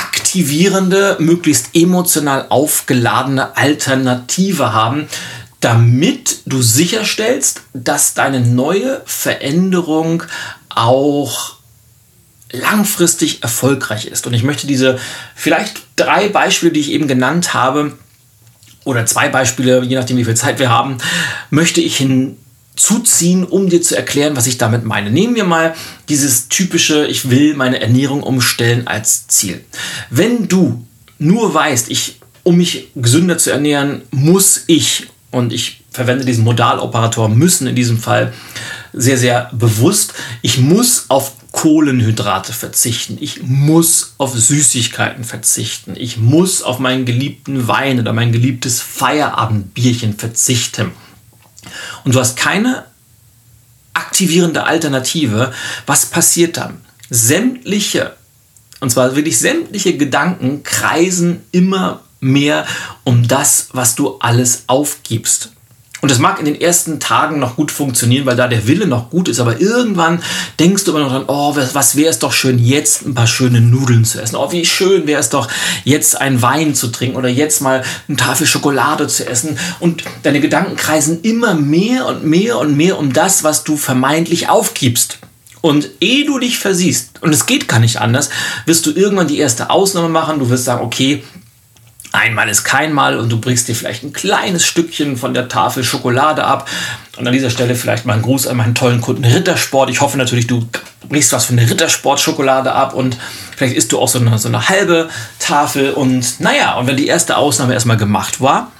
aktivierende, 0.04 1.18
möglichst 1.20 1.70
emotional 1.74 2.48
aufgeladene 2.50 3.56
Alternative 3.56 4.74
haben, 4.74 5.08
damit 5.60 6.40
du 6.46 6.62
sicherstellst, 6.62 7.62
dass 7.74 8.14
deine 8.14 8.42
neue 8.42 9.02
Veränderung 9.06 10.24
auch 10.70 11.56
langfristig 12.52 13.42
erfolgreich 13.44 14.06
ist. 14.06 14.28
Und 14.28 14.34
ich 14.34 14.44
möchte 14.44 14.68
diese 14.68 15.00
vielleicht 15.36 15.82
drei 15.96 16.30
Beispiele, 16.30 16.72
die 16.72 16.82
ich 16.82 16.92
eben 16.92 17.08
genannt 17.08 17.54
habe, 17.54 17.98
oder 18.86 19.06
zwei 19.06 19.30
Beispiele, 19.30 19.82
je 19.84 19.96
nachdem 19.96 20.18
wie 20.18 20.26
viel 20.26 20.36
Zeit 20.36 20.60
wir 20.60 20.70
haben, 20.70 20.98
möchte 21.50 21.80
ich 21.80 21.98
hinzuziehen, 22.74 23.44
um 23.44 23.70
dir 23.70 23.82
zu 23.82 23.96
erklären, 23.96 24.36
was 24.36 24.48
ich 24.48 24.58
damit 24.58 24.84
meine. 24.84 25.12
Nehmen 25.12 25.36
wir 25.36 25.44
mal 25.44 25.76
dieses 26.10 26.50
typische, 26.50 27.06
ich 27.08 27.30
will 27.30 27.56
meine 27.56 27.80
Ernährung 27.80 28.24
umstellen 28.24 28.88
als 28.88 29.28
Ziel. 29.28 29.64
Wenn 30.10 30.48
du 30.48 30.86
nur 31.20 31.54
weißt, 31.54 31.90
ich, 31.90 32.20
um 32.44 32.58
mich 32.58 32.90
gesünder 32.96 33.38
zu 33.38 33.52
ernähren, 33.52 34.02
muss 34.12 34.64
ich 34.68 35.08
und 35.32 35.54
ich 35.54 35.84
verwende 35.92 36.26
diesen 36.26 36.44
Modaloperator 36.44 37.30
müssen 37.30 37.68
in 37.68 37.76
diesem 37.76 37.98
Fall 38.00 38.34
sehr, 38.92 39.18
sehr 39.18 39.50
bewusst. 39.54 40.14
Ich 40.42 40.58
muss 40.58 41.06
auf 41.10 41.34
Kohlenhydrate 41.52 42.52
verzichten. 42.54 43.18
Ich 43.20 43.44
muss 43.44 44.16
auf 44.18 44.36
Süßigkeiten 44.36 45.24
verzichten. 45.24 45.94
Ich 45.96 46.18
muss 46.18 46.64
auf 46.64 46.80
meinen 46.80 47.06
geliebten 47.06 47.68
Wein 47.68 48.00
oder 48.00 48.14
mein 48.14 48.32
geliebtes 48.32 48.82
Feierabendbierchen 48.82 50.16
verzichten. 50.18 50.92
Und 52.04 52.16
du 52.16 52.20
hast 52.20 52.38
keine 52.38 52.86
aktivierende 53.94 54.66
Alternative. 54.66 55.54
Was 55.86 56.06
passiert 56.06 56.58
dann? 56.58 56.82
Sämtliche, 57.10 58.16
und 58.80 58.90
zwar 58.90 59.16
wirklich 59.16 59.40
sämtliche 59.40 59.98
Gedanken 59.98 60.64
kreisen 60.64 61.44
immer 61.52 62.02
mehr 62.20 62.66
um 63.04 63.28
das, 63.28 63.70
was 63.74 63.96
du 63.96 64.18
alles 64.20 64.64
aufgibst. 64.68 65.53
Und 66.04 66.12
das 66.12 66.20
mag 66.20 66.38
in 66.38 66.44
den 66.44 66.60
ersten 66.60 67.00
Tagen 67.00 67.40
noch 67.40 67.56
gut 67.56 67.72
funktionieren, 67.72 68.26
weil 68.26 68.36
da 68.36 68.50
der 68.50 68.68
Wille 68.68 68.88
noch 68.88 69.10
gut 69.10 69.30
ist. 69.30 69.40
Aber 69.40 69.62
irgendwann 69.62 70.22
denkst 70.60 70.84
du 70.84 70.92
immer 70.92 71.00
noch 71.00 71.12
dran, 71.12 71.24
oh, 71.28 71.56
was, 71.56 71.96
wäre 71.96 72.10
es 72.10 72.20
doch 72.20 72.34
schön, 72.34 72.60
jetzt 72.60 73.06
ein 73.06 73.14
paar 73.14 73.26
schöne 73.26 73.62
Nudeln 73.62 74.04
zu 74.04 74.22
essen. 74.22 74.36
Oh, 74.36 74.52
wie 74.52 74.66
schön 74.66 75.08
wäre 75.08 75.22
es 75.22 75.30
doch, 75.30 75.48
jetzt 75.86 76.20
einen 76.20 76.42
Wein 76.42 76.76
zu 76.76 76.90
trinken 76.90 77.16
oder 77.16 77.30
jetzt 77.30 77.62
mal 77.62 77.86
eine 78.10 78.18
Tafel 78.18 78.46
Schokolade 78.46 79.08
zu 79.08 79.26
essen. 79.26 79.58
Und 79.80 80.04
deine 80.24 80.42
Gedanken 80.42 80.76
kreisen 80.76 81.22
immer 81.22 81.54
mehr 81.54 82.06
und 82.08 82.26
mehr 82.26 82.58
und 82.58 82.76
mehr 82.76 83.00
um 83.00 83.14
das, 83.14 83.46
was 83.46 83.64
du 83.64 83.78
vermeintlich 83.78 84.50
aufgibst. 84.50 85.20
Und 85.62 85.90
ehe 86.02 86.26
du 86.26 86.38
dich 86.38 86.60
versiehst, 86.60 87.22
und 87.22 87.32
es 87.32 87.46
geht 87.46 87.70
gar 87.70 87.80
nicht 87.80 88.02
anders, 88.02 88.30
wirst 88.66 88.86
du 88.86 88.92
irgendwann 88.92 89.30
die 89.30 89.38
erste 89.38 89.70
Ausnahme 89.70 90.10
machen. 90.10 90.40
Du 90.40 90.50
wirst 90.50 90.66
sagen, 90.66 90.84
okay, 90.84 91.24
Einmal 92.14 92.48
ist 92.48 92.64
kein 92.64 92.94
Mal 92.94 93.18
und 93.18 93.30
du 93.30 93.40
brichst 93.40 93.68
dir 93.68 93.76
vielleicht 93.76 94.04
ein 94.04 94.14
kleines 94.14 94.68
Stückchen 94.68 95.18
von 95.18 95.34
der 95.34 95.48
Tafel 95.48 95.84
Schokolade 95.84 96.46
ab. 96.46 96.70
Und 97.18 97.26
an 97.26 97.34
dieser 97.34 97.50
Stelle 97.50 97.74
vielleicht 97.74 98.06
mal 98.06 98.14
ein 98.14 98.22
Gruß 98.22 98.46
an 98.46 98.58
meinen 98.58 98.76
tollen 98.76 99.02
Kunden 99.02 99.26
Rittersport. 99.26 99.90
Ich 99.90 100.00
hoffe 100.00 100.20
natürlich, 100.20 100.46
du 100.46 100.64
brichst 101.10 101.34
was 101.34 101.46
von 101.46 101.58
der 101.58 101.68
Rittersport-Schokolade 101.68 102.72
ab 102.72 102.94
und 102.94 103.18
vielleicht 103.58 103.76
isst 103.76 103.92
du 103.92 104.00
auch 104.00 104.08
so 104.08 104.20
eine, 104.20 104.38
so 104.38 104.48
eine 104.48 104.70
halbe 104.70 105.10
Tafel. 105.40 105.92
Und 105.92 106.40
naja, 106.40 106.76
und 106.76 106.86
wenn 106.86 106.98
die 106.98 107.08
erste 107.08 107.36
Ausnahme 107.36 107.74
erstmal 107.74 107.98
gemacht 107.98 108.40
war, 108.40 108.72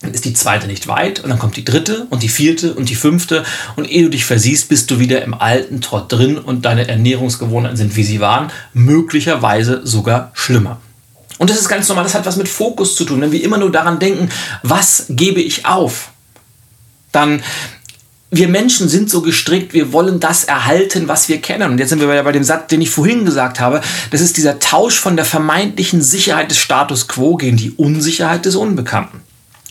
dann 0.00 0.14
ist 0.14 0.24
die 0.24 0.32
zweite 0.32 0.66
nicht 0.66 0.88
weit 0.88 1.20
und 1.20 1.28
dann 1.28 1.38
kommt 1.38 1.58
die 1.58 1.66
dritte 1.66 2.06
und 2.08 2.22
die 2.22 2.30
vierte 2.30 2.72
und 2.72 2.88
die 2.88 2.94
fünfte 2.94 3.44
und 3.76 3.90
ehe 3.90 4.04
du 4.04 4.08
dich 4.08 4.24
versiehst, 4.24 4.70
bist 4.70 4.90
du 4.90 4.98
wieder 4.98 5.20
im 5.22 5.34
alten 5.34 5.82
Trott 5.82 6.10
drin 6.10 6.38
und 6.38 6.64
deine 6.64 6.88
Ernährungsgewohnheiten 6.88 7.76
sind, 7.76 7.96
wie 7.96 8.04
sie 8.04 8.20
waren, 8.20 8.50
möglicherweise 8.72 9.86
sogar 9.86 10.30
schlimmer. 10.32 10.80
Und 11.40 11.48
das 11.48 11.58
ist 11.58 11.70
ganz 11.70 11.88
normal, 11.88 12.04
das 12.04 12.14
hat 12.14 12.26
was 12.26 12.36
mit 12.36 12.50
Fokus 12.50 12.94
zu 12.94 13.06
tun. 13.06 13.22
Wenn 13.22 13.32
wir 13.32 13.42
immer 13.42 13.56
nur 13.56 13.72
daran 13.72 13.98
denken, 13.98 14.28
was 14.62 15.06
gebe 15.08 15.40
ich 15.40 15.64
auf, 15.64 16.10
dann 17.12 17.42
wir 18.30 18.46
Menschen 18.46 18.90
sind 18.90 19.08
so 19.08 19.22
gestrickt, 19.22 19.72
wir 19.72 19.90
wollen 19.94 20.20
das 20.20 20.44
erhalten, 20.44 21.08
was 21.08 21.30
wir 21.30 21.40
kennen. 21.40 21.70
Und 21.70 21.78
jetzt 21.78 21.88
sind 21.88 22.00
wir 22.00 22.22
bei 22.22 22.32
dem 22.32 22.44
Satz, 22.44 22.68
den 22.68 22.82
ich 22.82 22.90
vorhin 22.90 23.24
gesagt 23.24 23.58
habe. 23.58 23.80
Das 24.10 24.20
ist 24.20 24.36
dieser 24.36 24.58
Tausch 24.58 24.98
von 24.98 25.16
der 25.16 25.24
vermeintlichen 25.24 26.02
Sicherheit 26.02 26.50
des 26.50 26.58
Status 26.58 27.08
quo 27.08 27.36
gegen 27.36 27.56
die 27.56 27.70
Unsicherheit 27.70 28.44
des 28.44 28.54
Unbekannten. 28.54 29.22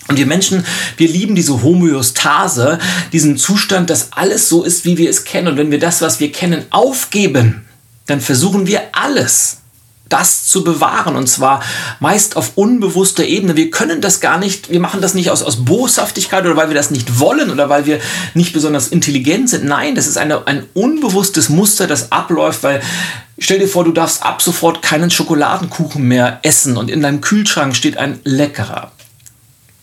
Und 0.07 0.17
wir 0.17 0.25
Menschen, 0.25 0.65
wir 0.97 1.07
lieben 1.07 1.35
diese 1.35 1.61
Homöostase, 1.61 2.79
diesen 3.13 3.37
Zustand, 3.37 3.91
dass 3.91 4.11
alles 4.13 4.49
so 4.49 4.63
ist, 4.63 4.85
wie 4.85 4.97
wir 4.97 5.11
es 5.11 5.23
kennen. 5.23 5.49
Und 5.49 5.57
wenn 5.57 5.69
wir 5.69 5.79
das, 5.79 6.01
was 6.01 6.19
wir 6.19 6.31
kennen, 6.31 6.65
aufgeben, 6.71 7.63
dann 8.07 8.21
versuchen 8.21 8.65
wir 8.65 8.81
alles, 8.91 9.58
das 10.09 10.45
zu 10.45 10.63
bewahren 10.63 11.15
und 11.15 11.27
zwar 11.27 11.61
meist 11.99 12.35
auf 12.35 12.53
unbewusster 12.55 13.23
Ebene. 13.23 13.55
Wir 13.55 13.69
können 13.69 14.01
das 14.01 14.19
gar 14.19 14.37
nicht, 14.37 14.71
wir 14.71 14.79
machen 14.79 15.01
das 15.01 15.13
nicht 15.13 15.29
aus, 15.29 15.43
aus 15.43 15.63
Boshaftigkeit 15.63 16.45
oder 16.45 16.57
weil 16.57 16.69
wir 16.69 16.75
das 16.75 16.91
nicht 16.91 17.19
wollen 17.19 17.51
oder 17.51 17.69
weil 17.69 17.85
wir 17.85 17.99
nicht 18.33 18.53
besonders 18.53 18.87
intelligent 18.87 19.49
sind. 19.49 19.65
Nein, 19.65 19.95
das 19.95 20.07
ist 20.07 20.17
eine, 20.17 20.47
ein 20.47 20.65
unbewusstes 20.73 21.49
Muster, 21.49 21.87
das 21.87 22.11
abläuft, 22.11 22.63
weil 22.63 22.81
stell 23.37 23.59
dir 23.59 23.67
vor, 23.67 23.83
du 23.83 23.91
darfst 23.91 24.23
ab 24.23 24.41
sofort 24.41 24.81
keinen 24.81 25.11
Schokoladenkuchen 25.11 26.03
mehr 26.03 26.39
essen 26.41 26.75
und 26.75 26.89
in 26.89 27.01
deinem 27.01 27.21
Kühlschrank 27.21 27.75
steht 27.75 27.97
ein 27.97 28.19
leckerer, 28.23 28.91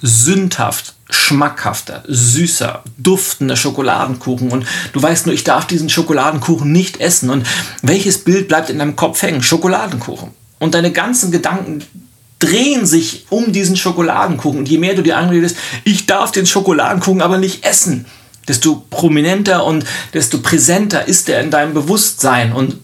sündhaft, 0.02 0.96
schmackhafter, 1.11 2.03
süßer, 2.09 2.83
duftender 2.99 3.57
Schokoladenkuchen 3.57 4.51
und 4.51 4.67
du 4.93 5.03
weißt 5.03 5.27
nur, 5.27 5.35
ich 5.35 5.45
darf 5.45 5.67
diesen 5.67 5.89
Schokoladenkuchen 5.89 6.71
nicht 6.71 7.01
essen 7.01 7.31
und 7.31 7.47
welches 7.83 8.25
Bild 8.25 8.49
bleibt 8.49 8.71
in 8.71 8.79
deinem 8.79 8.97
Kopf 8.97 9.23
hängen? 9.23 9.43
Schokoladenkuchen. 9.43 10.31
Und 10.59 10.75
deine 10.75 10.91
ganzen 10.91 11.31
Gedanken 11.31 11.85
drehen 12.39 12.87
sich 12.87 13.27
um 13.31 13.53
diesen 13.53 13.77
Schokoladenkuchen 13.77 14.61
und 14.61 14.69
je 14.69 14.79
mehr 14.79 14.95
du 14.95 15.03
dir 15.03 15.17
anredest, 15.17 15.57
ich 15.85 16.07
darf 16.07 16.33
den 16.33 16.47
Schokoladenkuchen 16.47 17.23
aber 17.23 17.39
nicht 17.39 17.65
essen, 17.65 18.07
desto 18.49 18.85
prominenter 18.91 19.65
und 19.65 19.85
desto 20.13 20.39
präsenter 20.39 21.07
ist 21.07 21.29
er 21.29 21.41
in 21.41 21.51
deinem 21.51 21.75
Bewusstsein 21.75 22.53
und 22.53 22.77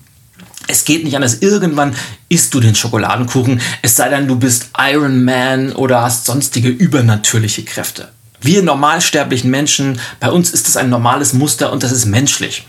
es 0.68 0.84
geht 0.84 1.04
nicht 1.04 1.16
anders. 1.16 1.38
Irgendwann 1.40 1.94
isst 2.28 2.54
du 2.54 2.60
den 2.60 2.74
Schokoladenkuchen, 2.74 3.60
es 3.82 3.96
sei 3.96 4.08
denn, 4.08 4.28
du 4.28 4.36
bist 4.36 4.70
Iron 4.78 5.24
Man 5.24 5.72
oder 5.72 6.02
hast 6.02 6.24
sonstige 6.24 6.68
übernatürliche 6.68 7.64
Kräfte. 7.64 8.10
Wir 8.40 8.62
normalsterblichen 8.62 9.50
Menschen, 9.50 10.00
bei 10.18 10.30
uns 10.30 10.50
ist 10.50 10.68
es 10.68 10.76
ein 10.76 10.90
normales 10.90 11.32
Muster 11.32 11.72
und 11.72 11.82
das 11.82 11.92
ist 11.92 12.06
menschlich. 12.06 12.66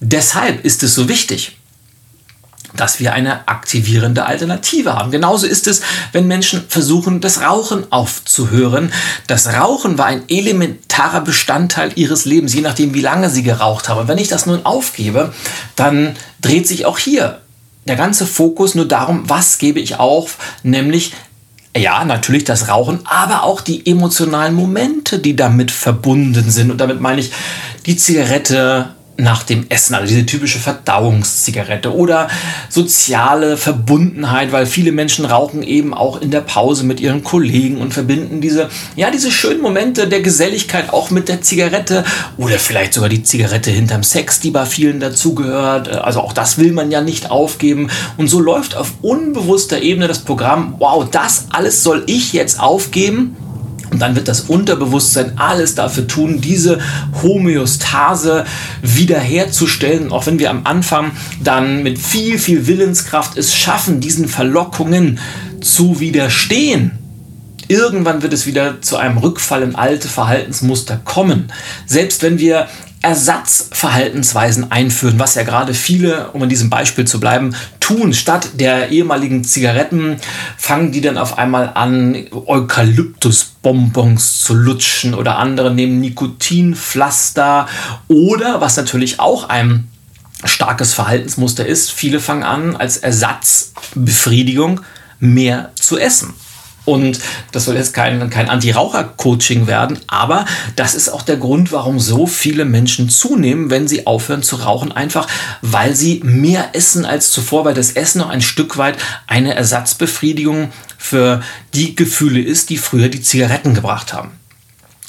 Deshalb 0.00 0.64
ist 0.64 0.82
es 0.82 0.94
so 0.94 1.08
wichtig, 1.08 1.57
dass 2.76 3.00
wir 3.00 3.12
eine 3.12 3.48
aktivierende 3.48 4.26
Alternative 4.26 4.94
haben. 4.94 5.10
Genauso 5.10 5.46
ist 5.46 5.66
es, 5.66 5.82
wenn 6.12 6.26
Menschen 6.26 6.64
versuchen, 6.68 7.20
das 7.20 7.40
Rauchen 7.40 7.90
aufzuhören. 7.90 8.92
Das 9.26 9.52
Rauchen 9.54 9.98
war 9.98 10.06
ein 10.06 10.22
elementarer 10.28 11.22
Bestandteil 11.22 11.92
ihres 11.94 12.24
Lebens, 12.24 12.54
je 12.54 12.60
nachdem, 12.60 12.94
wie 12.94 13.00
lange 13.00 13.30
sie 13.30 13.42
geraucht 13.42 13.88
haben. 13.88 14.00
Und 14.00 14.08
wenn 14.08 14.18
ich 14.18 14.28
das 14.28 14.46
nun 14.46 14.64
aufgebe, 14.66 15.32
dann 15.76 16.16
dreht 16.40 16.68
sich 16.68 16.86
auch 16.86 16.98
hier 16.98 17.40
der 17.86 17.96
ganze 17.96 18.26
Fokus 18.26 18.74
nur 18.74 18.86
darum, 18.86 19.28
was 19.28 19.58
gebe 19.58 19.80
ich 19.80 19.96
auf, 19.98 20.36
nämlich 20.62 21.14
ja, 21.76 22.04
natürlich 22.04 22.44
das 22.44 22.68
Rauchen, 22.68 23.00
aber 23.04 23.44
auch 23.44 23.60
die 23.60 23.86
emotionalen 23.86 24.54
Momente, 24.54 25.18
die 25.18 25.36
damit 25.36 25.70
verbunden 25.70 26.50
sind. 26.50 26.70
Und 26.70 26.78
damit 26.78 27.00
meine 27.00 27.20
ich 27.20 27.30
die 27.86 27.96
Zigarette, 27.96 28.94
nach 29.20 29.42
dem 29.42 29.66
Essen, 29.68 29.94
also 29.94 30.06
diese 30.06 30.26
typische 30.26 30.60
Verdauungszigarette 30.60 31.92
oder 31.92 32.28
soziale 32.68 33.56
Verbundenheit, 33.56 34.52
weil 34.52 34.64
viele 34.64 34.92
Menschen 34.92 35.24
rauchen 35.24 35.64
eben 35.64 35.92
auch 35.92 36.20
in 36.20 36.30
der 36.30 36.40
Pause 36.40 36.84
mit 36.84 37.00
ihren 37.00 37.24
Kollegen 37.24 37.78
und 37.78 37.92
verbinden 37.92 38.40
diese, 38.40 38.68
ja, 38.94 39.10
diese 39.10 39.32
schönen 39.32 39.60
Momente 39.60 40.06
der 40.06 40.20
Geselligkeit 40.20 40.92
auch 40.92 41.10
mit 41.10 41.28
der 41.28 41.42
Zigarette 41.42 42.04
oder 42.36 42.60
vielleicht 42.60 42.94
sogar 42.94 43.08
die 43.08 43.24
Zigarette 43.24 43.72
hinterm 43.72 44.04
Sex, 44.04 44.38
die 44.38 44.52
bei 44.52 44.66
vielen 44.66 45.00
dazugehört. 45.00 45.88
Also 45.88 46.20
auch 46.20 46.32
das 46.32 46.58
will 46.58 46.70
man 46.70 46.92
ja 46.92 47.00
nicht 47.00 47.28
aufgeben. 47.28 47.90
Und 48.18 48.28
so 48.28 48.38
läuft 48.38 48.76
auf 48.76 48.92
unbewusster 49.02 49.82
Ebene 49.82 50.06
das 50.06 50.20
Programm, 50.20 50.76
wow, 50.78 51.04
das 51.10 51.46
alles 51.50 51.82
soll 51.82 52.04
ich 52.06 52.32
jetzt 52.32 52.60
aufgeben 52.60 53.36
und 53.90 54.00
dann 54.00 54.16
wird 54.16 54.28
das 54.28 54.42
Unterbewusstsein 54.42 55.38
alles 55.38 55.74
dafür 55.74 56.06
tun, 56.06 56.40
diese 56.40 56.78
Homöostase 57.22 58.44
wiederherzustellen. 58.82 60.12
Auch 60.12 60.26
wenn 60.26 60.38
wir 60.38 60.50
am 60.50 60.62
Anfang 60.64 61.12
dann 61.42 61.82
mit 61.82 61.98
viel, 61.98 62.38
viel 62.38 62.66
Willenskraft 62.66 63.38
es 63.38 63.54
schaffen, 63.54 64.00
diesen 64.00 64.28
Verlockungen 64.28 65.18
zu 65.60 66.00
widerstehen. 66.00 66.92
Irgendwann 67.68 68.22
wird 68.22 68.32
es 68.32 68.46
wieder 68.46 68.80
zu 68.80 68.96
einem 68.96 69.18
Rückfall 69.18 69.62
in 69.62 69.74
alte 69.74 70.08
Verhaltensmuster 70.08 71.00
kommen. 71.04 71.52
Selbst 71.86 72.22
wenn 72.22 72.38
wir 72.38 72.68
Ersatzverhaltensweisen 73.00 74.72
einführen, 74.72 75.18
was 75.18 75.36
ja 75.36 75.44
gerade 75.44 75.74
viele, 75.74 76.30
um 76.32 76.42
in 76.42 76.48
diesem 76.48 76.68
Beispiel 76.68 77.06
zu 77.06 77.20
bleiben, 77.20 77.54
tun. 77.80 78.12
Statt 78.12 78.50
der 78.54 78.90
ehemaligen 78.90 79.44
Zigaretten 79.44 80.16
fangen 80.56 80.90
die 80.90 81.00
dann 81.00 81.16
auf 81.16 81.38
einmal 81.38 81.70
an, 81.74 82.16
Eukalyptusbonbons 82.32 84.40
zu 84.40 84.54
lutschen 84.54 85.14
oder 85.14 85.38
andere 85.38 85.72
nehmen 85.72 86.00
Nikotinpflaster 86.00 87.68
oder, 88.08 88.60
was 88.60 88.76
natürlich 88.76 89.20
auch 89.20 89.48
ein 89.48 89.88
starkes 90.44 90.94
Verhaltensmuster 90.94 91.66
ist, 91.66 91.90
viele 91.90 92.20
fangen 92.20 92.44
an, 92.44 92.76
als 92.76 92.96
Ersatzbefriedigung 92.96 94.80
mehr 95.20 95.72
zu 95.74 95.98
essen. 95.98 96.34
Und 96.88 97.18
das 97.52 97.66
soll 97.66 97.76
jetzt 97.76 97.92
kein, 97.92 98.30
kein 98.30 98.48
Anti-Raucher-Coaching 98.48 99.66
werden, 99.66 99.98
aber 100.06 100.46
das 100.74 100.94
ist 100.94 101.10
auch 101.10 101.20
der 101.20 101.36
Grund, 101.36 101.70
warum 101.70 102.00
so 102.00 102.26
viele 102.26 102.64
Menschen 102.64 103.10
zunehmen, 103.10 103.68
wenn 103.68 103.86
sie 103.86 104.06
aufhören 104.06 104.42
zu 104.42 104.56
rauchen, 104.56 104.90
einfach 104.90 105.28
weil 105.60 105.94
sie 105.94 106.22
mehr 106.24 106.70
essen 106.72 107.04
als 107.04 107.30
zuvor, 107.30 107.66
weil 107.66 107.74
das 107.74 107.92
Essen 107.92 108.20
noch 108.20 108.30
ein 108.30 108.40
Stück 108.40 108.78
weit 108.78 108.96
eine 109.26 109.54
Ersatzbefriedigung 109.54 110.72
für 110.96 111.42
die 111.74 111.94
Gefühle 111.94 112.40
ist, 112.40 112.70
die 112.70 112.78
früher 112.78 113.10
die 113.10 113.20
Zigaretten 113.20 113.74
gebracht 113.74 114.14
haben. 114.14 114.30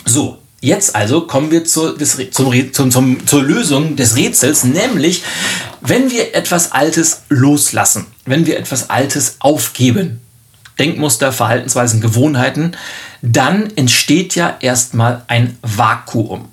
So, 0.04 0.40
Jetzt 0.62 0.94
also 0.94 1.22
kommen 1.22 1.52
wir 1.52 1.64
zur, 1.64 1.98
des, 1.98 2.18
zum, 2.32 2.74
zum, 2.74 2.92
zum, 2.92 3.26
zur 3.26 3.42
Lösung 3.42 3.96
des 3.96 4.18
Rätsels, 4.18 4.66
nämlich 4.66 5.24
wenn 5.80 6.12
wir 6.12 6.36
etwas 6.36 6.74
Altes 6.74 7.22
loslassen, 7.30 8.08
wenn 8.26 8.46
wir 8.46 8.60
etwas 8.60 8.90
Altes 8.90 9.38
aufgeben, 9.40 10.20
Denkmuster, 10.80 11.32
Verhaltensweisen, 11.32 12.02
Gewohnheiten, 12.02 12.76
dann 13.22 13.70
entsteht 13.76 14.36
ja 14.36 14.56
erstmal 14.60 15.24
ein 15.28 15.58
Vakuum. 15.62 16.48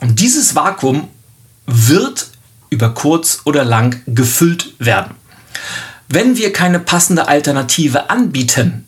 Und 0.00 0.20
dieses 0.20 0.54
Vakuum 0.54 1.08
wird 1.66 2.28
über 2.70 2.90
kurz 2.90 3.42
oder 3.44 3.64
lang 3.64 4.02
gefüllt 4.06 4.74
werden. 4.78 5.14
Wenn 6.08 6.36
wir 6.36 6.52
keine 6.52 6.80
passende 6.80 7.28
Alternative 7.28 8.10
anbieten, 8.10 8.86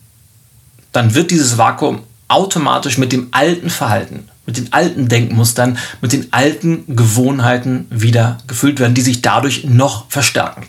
dann 0.92 1.14
wird 1.14 1.30
dieses 1.30 1.58
Vakuum 1.58 2.02
automatisch 2.28 2.98
mit 2.98 3.12
dem 3.12 3.28
alten 3.32 3.70
Verhalten, 3.70 4.28
mit 4.46 4.56
den 4.56 4.72
alten 4.72 5.08
Denkmustern, 5.08 5.78
mit 6.00 6.12
den 6.12 6.32
alten 6.32 6.96
Gewohnheiten 6.96 7.86
wieder 7.90 8.38
gefüllt 8.46 8.80
werden, 8.80 8.94
die 8.94 9.02
sich 9.02 9.20
dadurch 9.20 9.64
noch 9.64 10.10
verstärken. 10.10 10.66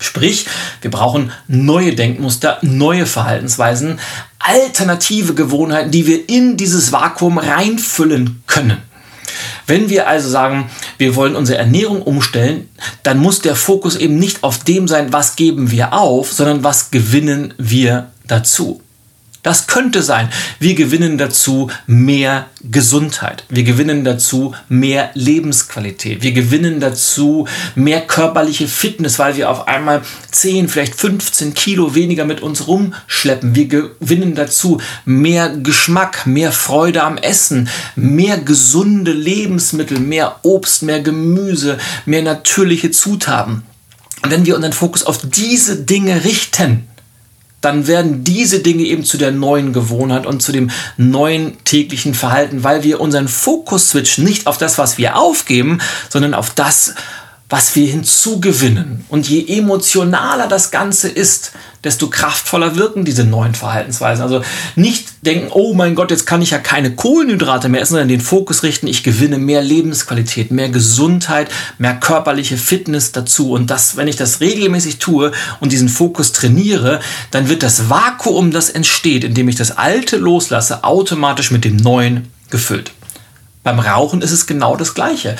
Sprich, 0.00 0.46
wir 0.80 0.90
brauchen 0.90 1.30
neue 1.46 1.94
Denkmuster, 1.94 2.58
neue 2.62 3.04
Verhaltensweisen, 3.04 4.00
alternative 4.38 5.34
Gewohnheiten, 5.34 5.90
die 5.90 6.06
wir 6.06 6.28
in 6.28 6.56
dieses 6.56 6.90
Vakuum 6.90 7.36
reinfüllen 7.36 8.42
können. 8.46 8.78
Wenn 9.66 9.90
wir 9.90 10.08
also 10.08 10.28
sagen, 10.28 10.70
wir 10.98 11.14
wollen 11.14 11.36
unsere 11.36 11.58
Ernährung 11.58 12.02
umstellen, 12.02 12.68
dann 13.02 13.18
muss 13.18 13.40
der 13.40 13.54
Fokus 13.54 13.94
eben 13.94 14.18
nicht 14.18 14.42
auf 14.42 14.64
dem 14.64 14.88
sein, 14.88 15.12
was 15.12 15.36
geben 15.36 15.70
wir 15.70 15.92
auf, 15.92 16.32
sondern 16.32 16.64
was 16.64 16.90
gewinnen 16.90 17.54
wir 17.58 18.10
dazu. 18.26 18.80
Das 19.42 19.66
könnte 19.66 20.02
sein. 20.02 20.28
Wir 20.58 20.74
gewinnen 20.74 21.16
dazu 21.16 21.70
mehr 21.86 22.46
Gesundheit. 22.62 23.44
Wir 23.48 23.62
gewinnen 23.62 24.04
dazu 24.04 24.54
mehr 24.68 25.10
Lebensqualität. 25.14 26.22
Wir 26.22 26.32
gewinnen 26.32 26.78
dazu 26.78 27.48
mehr 27.74 28.02
körperliche 28.02 28.68
Fitness, 28.68 29.18
weil 29.18 29.36
wir 29.36 29.48
auf 29.48 29.66
einmal 29.66 30.02
10, 30.30 30.68
vielleicht 30.68 30.94
15 30.94 31.54
Kilo 31.54 31.94
weniger 31.94 32.26
mit 32.26 32.42
uns 32.42 32.66
rumschleppen. 32.66 33.54
Wir 33.54 33.66
gewinnen 33.66 34.34
dazu 34.34 34.78
mehr 35.06 35.48
Geschmack, 35.56 36.26
mehr 36.26 36.52
Freude 36.52 37.02
am 37.02 37.16
Essen, 37.16 37.70
mehr 37.96 38.36
gesunde 38.38 39.12
Lebensmittel, 39.12 40.00
mehr 40.00 40.40
Obst, 40.42 40.82
mehr 40.82 41.00
Gemüse, 41.00 41.78
mehr 42.04 42.22
natürliche 42.22 42.90
Zutaten. 42.90 43.62
Und 44.22 44.30
wenn 44.30 44.44
wir 44.44 44.54
unseren 44.54 44.74
Fokus 44.74 45.02
auf 45.02 45.20
diese 45.24 45.76
Dinge 45.76 46.24
richten, 46.24 46.89
dann 47.60 47.86
werden 47.86 48.24
diese 48.24 48.60
Dinge 48.60 48.84
eben 48.84 49.04
zu 49.04 49.18
der 49.18 49.32
neuen 49.32 49.72
Gewohnheit 49.72 50.26
und 50.26 50.40
zu 50.40 50.52
dem 50.52 50.70
neuen 50.96 51.62
täglichen 51.64 52.14
Verhalten, 52.14 52.64
weil 52.64 52.82
wir 52.82 53.00
unseren 53.00 53.28
Fokus 53.28 53.90
switchen, 53.90 54.24
nicht 54.24 54.46
auf 54.46 54.58
das, 54.58 54.78
was 54.78 54.98
wir 54.98 55.16
aufgeben, 55.16 55.80
sondern 56.08 56.34
auf 56.34 56.50
das, 56.50 56.94
was 57.50 57.74
wir 57.74 57.88
hinzugewinnen. 57.88 59.04
Und 59.08 59.28
je 59.28 59.44
emotionaler 59.58 60.46
das 60.46 60.70
Ganze 60.70 61.08
ist, 61.08 61.50
desto 61.82 62.08
kraftvoller 62.08 62.76
wirken 62.76 63.04
diese 63.04 63.24
neuen 63.24 63.54
Verhaltensweisen. 63.54 64.22
Also 64.22 64.42
nicht 64.76 65.26
denken, 65.26 65.48
oh 65.50 65.74
mein 65.74 65.96
Gott, 65.96 66.12
jetzt 66.12 66.26
kann 66.26 66.42
ich 66.42 66.50
ja 66.50 66.58
keine 66.58 66.94
Kohlenhydrate 66.94 67.68
mehr 67.68 67.80
essen, 67.80 67.94
sondern 67.94 68.08
den 68.08 68.20
Fokus 68.20 68.62
richten, 68.62 68.86
ich 68.86 69.02
gewinne 69.02 69.38
mehr 69.38 69.62
Lebensqualität, 69.62 70.52
mehr 70.52 70.68
Gesundheit, 70.68 71.50
mehr 71.78 71.98
körperliche 71.98 72.56
Fitness 72.56 73.10
dazu. 73.10 73.50
Und 73.52 73.68
das, 73.68 73.96
wenn 73.96 74.08
ich 74.08 74.16
das 74.16 74.40
regelmäßig 74.40 74.98
tue 74.98 75.32
und 75.58 75.72
diesen 75.72 75.88
Fokus 75.88 76.32
trainiere, 76.32 77.00
dann 77.32 77.48
wird 77.48 77.64
das 77.64 77.90
Vakuum, 77.90 78.52
das 78.52 78.70
entsteht, 78.70 79.24
indem 79.24 79.48
ich 79.48 79.56
das 79.56 79.76
Alte 79.76 80.18
loslasse, 80.18 80.84
automatisch 80.84 81.50
mit 81.50 81.64
dem 81.64 81.76
Neuen 81.76 82.28
gefüllt. 82.50 82.92
Beim 83.64 83.80
Rauchen 83.80 84.22
ist 84.22 84.32
es 84.32 84.46
genau 84.46 84.76
das 84.76 84.94
Gleiche. 84.94 85.36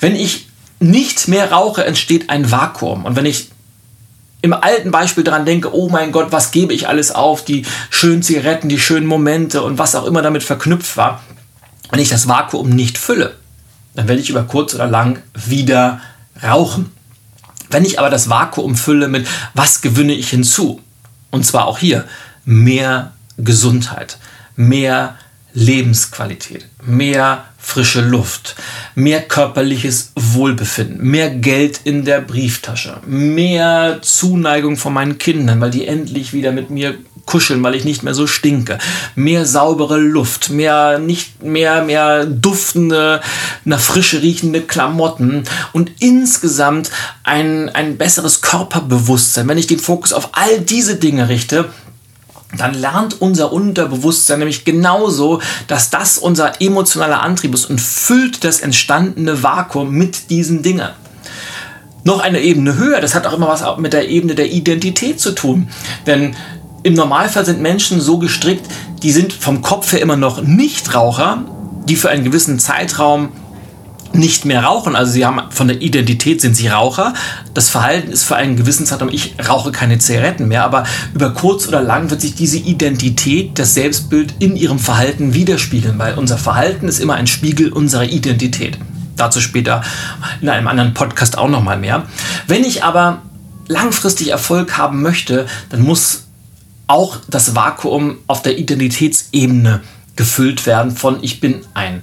Wenn 0.00 0.16
ich 0.16 0.48
nicht 0.82 1.28
mehr 1.28 1.52
rauche, 1.52 1.84
entsteht 1.84 2.30
ein 2.30 2.50
Vakuum. 2.50 3.04
Und 3.04 3.16
wenn 3.16 3.26
ich 3.26 3.48
im 4.42 4.52
alten 4.52 4.90
Beispiel 4.90 5.24
daran 5.24 5.46
denke, 5.46 5.74
oh 5.74 5.88
mein 5.88 6.10
Gott, 6.10 6.32
was 6.32 6.50
gebe 6.50 6.74
ich 6.74 6.88
alles 6.88 7.12
auf, 7.12 7.44
die 7.44 7.64
schönen 7.90 8.22
Zigaretten, 8.22 8.68
die 8.68 8.80
schönen 8.80 9.06
Momente 9.06 9.62
und 9.62 9.78
was 9.78 9.94
auch 9.94 10.04
immer 10.04 10.20
damit 10.20 10.42
verknüpft 10.42 10.96
war, 10.96 11.22
wenn 11.90 12.00
ich 12.00 12.08
das 12.08 12.26
Vakuum 12.26 12.70
nicht 12.70 12.98
fülle, 12.98 13.36
dann 13.94 14.08
werde 14.08 14.20
ich 14.20 14.30
über 14.30 14.42
kurz 14.42 14.74
oder 14.74 14.86
lang 14.86 15.22
wieder 15.34 16.00
rauchen. 16.42 16.90
Wenn 17.70 17.84
ich 17.84 17.98
aber 17.98 18.10
das 18.10 18.28
Vakuum 18.28 18.74
fülle 18.74 19.08
mit, 19.08 19.26
was 19.54 19.80
gewinne 19.80 20.12
ich 20.12 20.30
hinzu? 20.30 20.80
Und 21.30 21.46
zwar 21.46 21.66
auch 21.66 21.78
hier 21.78 22.04
mehr 22.44 23.12
Gesundheit, 23.38 24.18
mehr 24.56 25.16
Lebensqualität, 25.54 26.66
mehr 26.84 27.44
frische 27.58 28.00
Luft, 28.00 28.56
mehr 28.94 29.22
körperliches 29.22 30.12
Wohlbefinden, 30.16 31.06
mehr 31.06 31.30
Geld 31.30 31.80
in 31.84 32.04
der 32.04 32.20
Brieftasche, 32.20 32.98
mehr 33.06 33.98
Zuneigung 34.02 34.76
von 34.76 34.92
meinen 34.92 35.18
Kindern, 35.18 35.60
weil 35.60 35.70
die 35.70 35.86
endlich 35.86 36.32
wieder 36.32 36.52
mit 36.52 36.70
mir 36.70 36.96
kuscheln, 37.26 37.62
weil 37.62 37.74
ich 37.74 37.84
nicht 37.84 38.02
mehr 38.02 38.14
so 38.14 38.26
stinke, 38.26 38.78
mehr 39.14 39.46
saubere 39.46 39.98
Luft, 39.98 40.50
mehr 40.50 40.98
nicht 40.98 41.42
mehr 41.42 41.84
mehr 41.84 42.26
duftende, 42.26 43.20
nach 43.64 43.80
Frische 43.80 44.22
riechende 44.22 44.60
Klamotten 44.60 45.44
und 45.72 45.92
insgesamt 46.00 46.90
ein 47.22 47.68
ein 47.68 47.96
besseres 47.96 48.40
Körperbewusstsein. 48.40 49.48
Wenn 49.48 49.58
ich 49.58 49.66
den 49.66 49.78
Fokus 49.78 50.12
auf 50.12 50.30
all 50.32 50.60
diese 50.60 50.96
Dinge 50.96 51.28
richte, 51.28 51.70
dann 52.56 52.74
lernt 52.74 53.20
unser 53.20 53.52
Unterbewusstsein 53.52 54.38
nämlich 54.38 54.64
genauso, 54.64 55.40
dass 55.68 55.90
das 55.90 56.18
unser 56.18 56.60
emotionaler 56.60 57.22
Antrieb 57.22 57.54
ist 57.54 57.66
und 57.66 57.80
füllt 57.80 58.44
das 58.44 58.60
entstandene 58.60 59.42
Vakuum 59.42 59.90
mit 59.90 60.30
diesen 60.30 60.62
Dingen. 60.62 60.90
Noch 62.04 62.20
eine 62.20 62.40
Ebene 62.40 62.76
höher, 62.76 63.00
das 63.00 63.14
hat 63.14 63.26
auch 63.26 63.32
immer 63.32 63.48
was 63.48 63.64
mit 63.78 63.92
der 63.92 64.08
Ebene 64.08 64.34
der 64.34 64.50
Identität 64.50 65.20
zu 65.20 65.32
tun. 65.32 65.68
Denn 66.06 66.34
im 66.82 66.94
Normalfall 66.94 67.44
sind 67.44 67.60
Menschen 67.60 68.00
so 68.00 68.18
gestrickt, 68.18 68.66
die 69.02 69.12
sind 69.12 69.32
vom 69.32 69.62
Kopf 69.62 69.92
her 69.92 70.00
immer 70.00 70.16
noch 70.16 70.42
Nichtraucher, 70.42 71.44
die 71.88 71.96
für 71.96 72.10
einen 72.10 72.24
gewissen 72.24 72.58
Zeitraum 72.58 73.30
nicht 74.14 74.44
mehr 74.44 74.64
rauchen. 74.64 74.96
Also 74.96 75.12
sie 75.12 75.24
haben 75.24 75.40
von 75.50 75.68
der 75.68 75.80
Identität 75.80 76.40
sind 76.40 76.56
sie 76.56 76.68
Raucher. 76.68 77.14
Das 77.54 77.68
Verhalten 77.68 78.12
ist 78.12 78.24
für 78.24 78.36
einen 78.36 78.56
gewissen 78.56 78.86
Zeitraum, 78.86 79.08
ich 79.10 79.34
rauche 79.48 79.72
keine 79.72 79.98
Zigaretten 79.98 80.48
mehr, 80.48 80.64
aber 80.64 80.84
über 81.14 81.30
kurz 81.30 81.66
oder 81.68 81.82
lang 81.82 82.10
wird 82.10 82.20
sich 82.20 82.34
diese 82.34 82.58
Identität, 82.58 83.58
das 83.58 83.74
Selbstbild 83.74 84.34
in 84.38 84.56
ihrem 84.56 84.78
Verhalten 84.78 85.34
widerspiegeln, 85.34 85.98
weil 85.98 86.14
unser 86.14 86.38
Verhalten 86.38 86.88
ist 86.88 87.00
immer 87.00 87.14
ein 87.14 87.26
Spiegel 87.26 87.72
unserer 87.72 88.04
Identität. 88.04 88.78
Dazu 89.16 89.40
später 89.40 89.82
in 90.40 90.48
einem 90.48 90.68
anderen 90.68 90.94
Podcast 90.94 91.38
auch 91.38 91.48
noch 91.48 91.62
mal 91.62 91.78
mehr. 91.78 92.04
Wenn 92.46 92.64
ich 92.64 92.82
aber 92.82 93.22
langfristig 93.68 94.30
Erfolg 94.30 94.76
haben 94.78 95.02
möchte, 95.02 95.46
dann 95.70 95.82
muss 95.82 96.24
auch 96.86 97.18
das 97.28 97.54
Vakuum 97.54 98.18
auf 98.26 98.42
der 98.42 98.58
Identitätsebene 98.58 99.80
gefüllt 100.16 100.66
werden 100.66 100.90
von 100.90 101.18
ich 101.22 101.40
bin 101.40 101.60
ein 101.74 102.02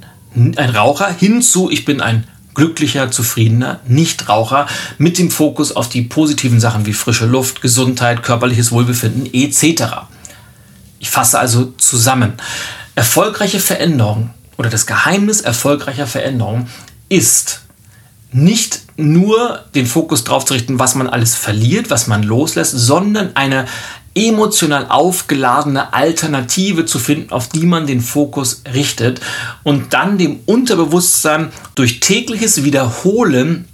ein 0.57 0.69
Raucher 0.75 1.13
hinzu, 1.13 1.69
ich 1.69 1.85
bin 1.85 2.01
ein 2.01 2.25
glücklicher, 2.53 3.11
zufriedener 3.11 3.79
Nichtraucher 3.87 4.67
mit 4.97 5.17
dem 5.17 5.31
Fokus 5.31 5.75
auf 5.75 5.89
die 5.89 6.01
positiven 6.01 6.59
Sachen 6.59 6.85
wie 6.85 6.93
frische 6.93 7.25
Luft, 7.25 7.61
Gesundheit, 7.61 8.23
körperliches 8.23 8.71
Wohlbefinden 8.71 9.29
etc. 9.31 9.83
Ich 10.99 11.09
fasse 11.09 11.39
also 11.39 11.73
zusammen. 11.77 12.33
Erfolgreiche 12.95 13.59
Veränderung 13.59 14.31
oder 14.57 14.69
das 14.69 14.85
Geheimnis 14.85 15.41
erfolgreicher 15.41 16.07
Veränderung 16.07 16.67
ist 17.07 17.61
nicht 18.31 18.81
nur 18.97 19.63
den 19.73 19.87
Fokus 19.87 20.23
darauf 20.23 20.45
zu 20.45 20.53
richten, 20.53 20.79
was 20.79 20.95
man 20.95 21.07
alles 21.07 21.35
verliert, 21.35 21.89
was 21.89 22.07
man 22.07 22.23
loslässt, 22.23 22.73
sondern 22.77 23.35
eine 23.35 23.65
emotional 24.27 24.87
aufgeladene 24.89 25.93
Alternative 25.93 26.85
zu 26.85 26.99
finden, 26.99 27.31
auf 27.31 27.49
die 27.49 27.65
man 27.65 27.87
den 27.87 28.01
Fokus 28.01 28.63
richtet 28.73 29.21
und 29.63 29.93
dann 29.93 30.17
dem 30.17 30.39
Unterbewusstsein 30.45 31.51
durch 31.75 31.99
tägliches 31.99 32.63
Wiederholen 32.63 33.67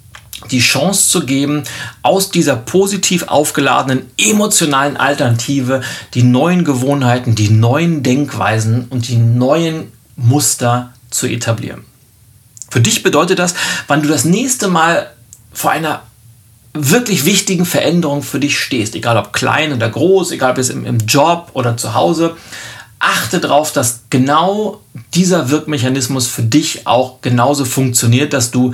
die 0.51 0.59
Chance 0.59 1.09
zu 1.09 1.25
geben, 1.25 1.63
aus 2.01 2.29
dieser 2.29 2.55
positiv 2.55 3.23
aufgeladenen 3.23 4.05
emotionalen 4.17 4.97
Alternative 4.97 5.81
die 6.13 6.23
neuen 6.23 6.63
Gewohnheiten, 6.63 7.35
die 7.35 7.49
neuen 7.49 8.03
Denkweisen 8.03 8.85
und 8.89 9.07
die 9.07 9.17
neuen 9.17 9.91
Muster 10.15 10.93
zu 11.09 11.27
etablieren. 11.27 11.83
Für 12.69 12.81
dich 12.81 13.03
bedeutet 13.03 13.39
das, 13.39 13.55
wann 13.87 14.01
du 14.01 14.09
das 14.09 14.25
nächste 14.25 14.67
Mal 14.67 15.09
vor 15.53 15.71
einer 15.71 16.03
wirklich 16.75 17.25
wichtigen 17.25 17.65
Veränderung 17.65 18.21
für 18.21 18.39
dich 18.39 18.59
stehst, 18.59 18.95
egal 18.95 19.17
ob 19.17 19.33
klein 19.33 19.73
oder 19.73 19.89
groß, 19.89 20.31
egal 20.31 20.51
ob 20.51 20.57
es 20.57 20.69
im, 20.69 20.85
im 20.85 20.99
Job 20.99 21.51
oder 21.53 21.77
zu 21.77 21.93
Hause, 21.93 22.35
achte 22.99 23.39
darauf, 23.39 23.71
dass 23.71 24.01
genau 24.09 24.81
dieser 25.13 25.49
Wirkmechanismus 25.49 26.27
für 26.27 26.43
dich 26.43 26.85
auch 26.85 27.21
genauso 27.21 27.65
funktioniert, 27.65 28.33
dass 28.33 28.51
du 28.51 28.73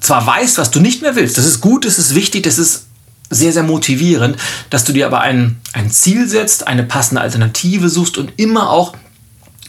zwar 0.00 0.26
weißt, 0.26 0.58
was 0.58 0.70
du 0.70 0.80
nicht 0.80 1.02
mehr 1.02 1.16
willst, 1.16 1.38
das 1.38 1.46
ist 1.46 1.60
gut, 1.60 1.86
das 1.86 1.98
ist 1.98 2.14
wichtig, 2.14 2.42
das 2.42 2.58
ist 2.58 2.86
sehr, 3.30 3.52
sehr 3.52 3.62
motivierend, 3.62 4.36
dass 4.70 4.84
du 4.84 4.92
dir 4.92 5.06
aber 5.06 5.20
ein, 5.20 5.56
ein 5.72 5.90
Ziel 5.90 6.28
setzt, 6.28 6.66
eine 6.66 6.84
passende 6.84 7.22
Alternative 7.22 7.88
suchst 7.88 8.18
und 8.18 8.32
immer 8.36 8.70
auch 8.70 8.94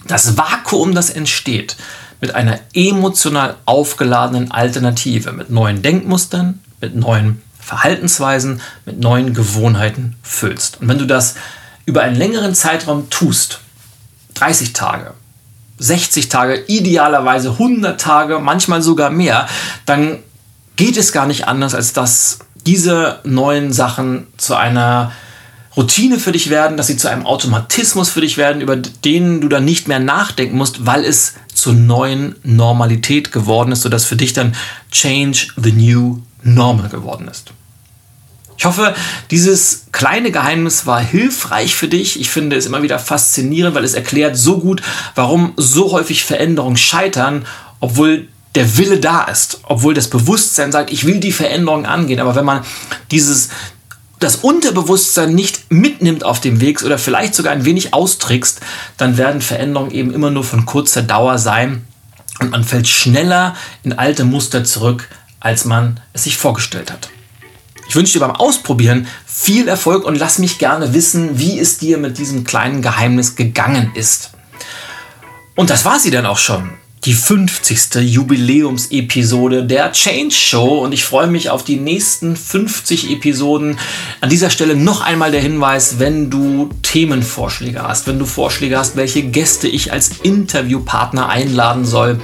das 0.08 0.38
Vakuum, 0.38 0.94
das 0.94 1.10
entsteht, 1.10 1.76
mit 2.22 2.36
einer 2.36 2.60
emotional 2.74 3.56
aufgeladenen 3.66 4.52
Alternative, 4.52 5.32
mit 5.32 5.50
neuen 5.50 5.82
Denkmustern, 5.82 6.60
mit 6.82 6.96
neuen 6.96 7.42
Verhaltensweisen, 7.60 8.62
mit 8.86 9.00
neuen 9.00 9.34
Gewohnheiten 9.34 10.16
füllst. 10.24 10.82
Und 10.82 10.88
wenn 10.88 10.98
du 10.98 11.06
das 11.06 11.36
über 11.86 12.02
einen 12.02 12.16
längeren 12.16 12.56
Zeitraum 12.56 13.10
tust, 13.10 13.60
30 14.36 14.74
Tage, 14.74 15.14
60 15.80 16.30
Tage, 16.30 16.64
idealerweise 16.68 17.52
100 17.52 18.00
Tage, 18.00 18.40
manchmal 18.40 18.82
sogar 18.82 19.10
mehr, 19.10 19.48
dann 19.86 20.20
geht 20.76 20.98
es 20.98 21.12
gar 21.12 21.26
nicht 21.28 21.48
anders, 21.48 21.76
als 21.76 21.94
dass 21.94 22.40
diese 22.66 23.20
neuen 23.24 23.74
Sachen 23.74 24.28
zu 24.38 24.56
einer 24.56 25.12
Routine 25.76 26.20
für 26.20 26.32
dich 26.32 26.50
werden, 26.50 26.76
dass 26.76 26.88
sie 26.88 26.98
zu 26.98 27.08
einem 27.08 27.26
Automatismus 27.26 28.10
für 28.10 28.22
dich 28.22 28.38
werden, 28.38 28.62
über 28.62 28.76
den 28.76 29.42
du 29.42 29.48
dann 29.48 29.64
nicht 29.64 29.88
mehr 29.88 30.00
nachdenken 30.00 30.58
musst, 30.58 30.86
weil 30.86 31.06
es 31.06 31.36
zur 31.54 31.74
neuen 31.74 32.36
Normalität 32.44 33.32
geworden 33.32 33.72
ist, 33.72 33.84
sodass 33.84 34.06
für 34.06 34.16
dich 34.16 34.34
dann 34.34 34.56
Change 34.92 35.48
the 35.56 35.72
New 35.72 36.20
Normal 36.44 36.90
geworden 36.90 37.28
ist. 37.28 37.52
Ich 38.58 38.66
hoffe, 38.66 38.96
dieses 39.30 39.86
kleine 39.92 40.32
Geheimnis 40.32 40.88
war 40.88 41.00
hilfreich 41.00 41.76
für 41.76 41.88
dich. 41.88 42.20
Ich 42.20 42.30
finde 42.30 42.56
es 42.56 42.66
immer 42.66 42.82
wieder 42.82 42.98
faszinierend, 42.98 43.76
weil 43.76 43.84
es 43.84 43.94
erklärt 43.94 44.36
so 44.36 44.60
gut, 44.60 44.82
warum 45.14 45.54
so 45.58 45.92
häufig 45.92 46.26
Veränderungen 46.26 46.78
scheitern, 46.78 47.46
obwohl 47.80 48.28
der 48.56 48.78
Wille 48.78 49.00
da 49.00 49.26
ist, 49.26 49.60
obwohl 49.64 49.94
das 49.94 50.10
Bewusstsein 50.10 50.72
sagt, 50.72 50.92
ich 50.92 51.06
will 51.06 51.20
die 51.20 51.32
Veränderung 51.32 51.86
angehen. 51.86 52.20
Aber 52.20 52.34
wenn 52.36 52.46
man 52.46 52.64
dieses, 53.12 53.50
das 54.20 54.38
Unterbewusstsein 54.38 55.36
nicht 55.36 55.70
mitnimmt 55.70 56.24
auf 56.24 56.42
dem 56.42 56.60
Weg 56.60 56.82
oder 56.82 56.98
vielleicht 56.98 57.36
sogar 57.36 57.54
ein 57.54 57.66
wenig 57.66 57.94
austrickst, 57.94 58.62
dann 58.98 59.18
werden 59.18 59.42
Veränderungen 59.42 59.92
eben 59.92 60.12
immer 60.12 60.32
nur 60.32 60.44
von 60.44 60.66
kurzer 60.66 61.04
Dauer 61.04 61.38
sein 61.38 61.86
und 62.40 62.50
man 62.50 62.64
fällt 62.64 62.88
schneller 62.88 63.56
in 63.84 63.94
alte 63.94 64.24
Muster 64.24 64.64
zurück, 64.64 65.08
als 65.40 65.66
man 65.66 66.00
es 66.14 66.24
sich 66.24 66.38
vorgestellt 66.38 66.92
hat. 66.92 67.10
Ich 67.88 67.96
wünsche 67.96 68.14
dir 68.14 68.20
beim 68.20 68.36
Ausprobieren 68.36 69.08
viel 69.26 69.68
Erfolg 69.68 70.04
und 70.04 70.16
lass 70.16 70.40
mich 70.40 70.58
gerne 70.58 70.94
wissen, 70.94 71.40
wie 71.40 71.60
es 71.60 71.78
dir 71.78 71.98
mit 71.98 72.18
diesem 72.18 72.44
kleinen 72.44 72.82
Geheimnis 72.82 73.36
gegangen 73.36 73.92
ist. 73.96 74.32
Und 75.56 75.70
das 75.70 75.86
war 75.86 76.00
sie 76.00 76.12
dann 76.12 76.26
auch 76.26 76.38
schon. 76.38 76.72
Die 77.06 77.14
50. 77.14 78.02
Jubiläumsepisode 78.02 79.66
der 79.66 79.92
Change 79.92 80.34
Show 80.34 80.80
und 80.80 80.94
ich 80.94 81.04
freue 81.04 81.28
mich 81.28 81.50
auf 81.50 81.64
die 81.64 81.78
nächsten 81.78 82.36
50 82.36 83.12
Episoden. 83.12 83.78
An 84.20 84.30
dieser 84.30 84.50
Stelle 84.50 84.76
noch 84.76 85.02
einmal 85.02 85.32
der 85.32 85.42
Hinweis, 85.42 86.00
wenn 86.00 86.30
du 86.30 86.70
Themenvorschläge 86.82 87.82
hast, 87.82 88.08
wenn 88.08 88.20
du 88.20 88.26
Vorschläge 88.26 88.78
hast, 88.78 88.96
welche 88.96 89.24
Gäste 89.24 89.68
ich 89.68 89.92
als 89.94 90.12
Interviewpartner 90.24 91.30
einladen 91.30 91.86
soll 91.86 92.20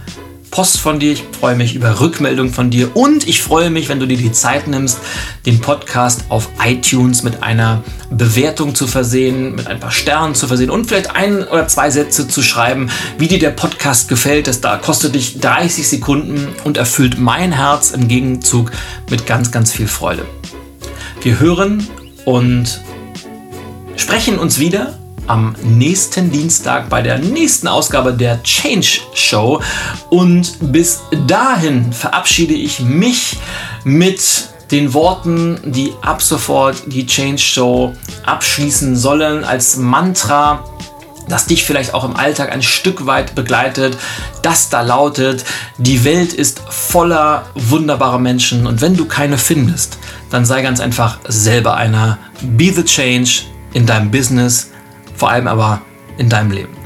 Post 0.51 0.79
von 0.79 0.99
dir, 0.99 1.13
ich 1.13 1.25
freue 1.39 1.55
mich 1.55 1.75
über 1.75 2.01
Rückmeldung 2.01 2.53
von 2.53 2.71
dir 2.71 2.97
und 2.97 3.29
ich 3.29 3.43
freue 3.43 3.71
mich, 3.71 3.89
wenn 3.89 4.01
du 4.01 4.07
dir 4.07 4.17
die 4.17 4.33
Zeit 4.33 4.69
nimmst, 4.69 4.99
den 5.45 5.61
Podcast 5.61 6.25
auf 6.29 6.49
iTunes 6.65 7.23
mit 7.23 7.43
einer 7.43 7.83
Bewertung 8.11 8.75
zu 8.75 8.87
versehen, 8.87 9.55
mit 9.55 9.67
ein 9.67 9.81
paar 9.81 9.91
Sternen 9.91 10.35
zu 10.35 10.47
versehen 10.47 10.71
und 10.71 10.87
vielleicht 10.87 11.15
ein 11.15 11.45
oder 11.45 11.69
zwei 11.69 11.91
Sätze 11.91 12.29
zu 12.29 12.43
schreiben, 12.43 12.91
wie 13.19 13.29
dir 13.29 13.39
der 13.39 13.51
Podcast 13.51 14.09
gefällt. 14.09 14.47
Das 14.47 14.61
da 14.61 14.77
kostet 14.77 15.15
dich 15.15 15.41
30 15.41 15.87
Sekunden 15.87 16.49
und 16.65 16.77
erfüllt 16.77 17.19
mein 17.19 17.53
Herz 17.53 17.91
im 17.91 18.09
Gegenzug 18.09 18.71
mit 19.11 19.27
ganz, 19.27 19.51
ganz 19.51 19.73
viel 19.73 19.89
Freude. 19.89 20.25
Wir 21.23 21.41
hören 21.41 21.87
und 22.25 22.81
sprechen 23.97 24.39
uns 24.39 24.59
wieder 24.59 24.99
am 25.27 25.55
nächsten 25.63 26.31
Dienstag 26.31 26.89
bei 26.89 27.03
der 27.03 27.19
nächsten 27.19 27.69
Ausgabe 27.69 28.13
der 28.13 28.43
Change 28.43 29.01
Show. 29.15 29.61
Und 30.11 30.73
bis 30.73 31.01
dahin 31.27 31.93
verabschiede 31.93 32.55
ich 32.55 32.81
mich 32.81 33.39
mit 33.85 34.21
den 34.71 34.95
Worten, 34.95 35.61
die 35.65 35.93
ab 36.03 36.23
sofort 36.23 36.83
die 36.87 37.07
Change 37.07 37.39
Show 37.39 37.95
abschließen 38.25 38.97
sollen, 38.97 39.45
als 39.45 39.77
Mantra, 39.77 40.65
das 41.29 41.47
dich 41.47 41.65
vielleicht 41.65 41.95
auch 41.95 42.05
im 42.05 42.17
Alltag 42.17 42.53
ein 42.53 42.63
Stück 42.63 43.07
weit 43.07 43.35
begleitet, 43.35 43.97
das 44.43 44.69
da 44.69 44.83
lautet, 44.83 45.45
die 45.79 46.05
Welt 46.05 46.33
ist 46.33 46.63
voller 46.69 47.47
wunderbarer 47.55 48.19
Menschen 48.19 48.67
und 48.67 48.81
wenn 48.81 48.97
du 48.97 49.07
keine 49.07 49.39
findest, 49.39 49.99
dann 50.31 50.45
sei 50.45 50.63
ganz 50.63 50.81
einfach 50.81 51.19
selber 51.27 51.77
einer. 51.77 52.19
Be 52.43 52.73
the 52.73 52.85
change 52.85 53.43
in 53.73 53.87
deinem 53.87 54.11
Business, 54.11 54.71
vor 55.17 55.31
allem 55.31 55.49
aber 55.49 55.83
in 56.19 56.29
deinem 56.29 56.51
Leben. 56.51 56.77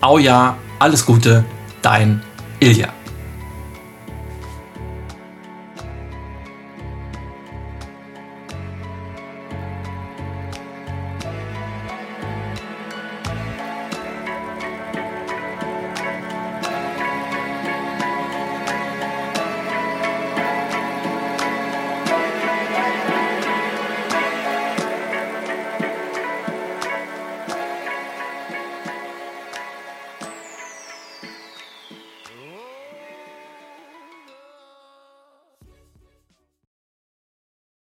Au 0.00 0.18
ja, 0.18 0.56
alles 0.78 1.04
Gute, 1.06 1.44
dein 1.80 2.22
Ilja. 2.60 2.88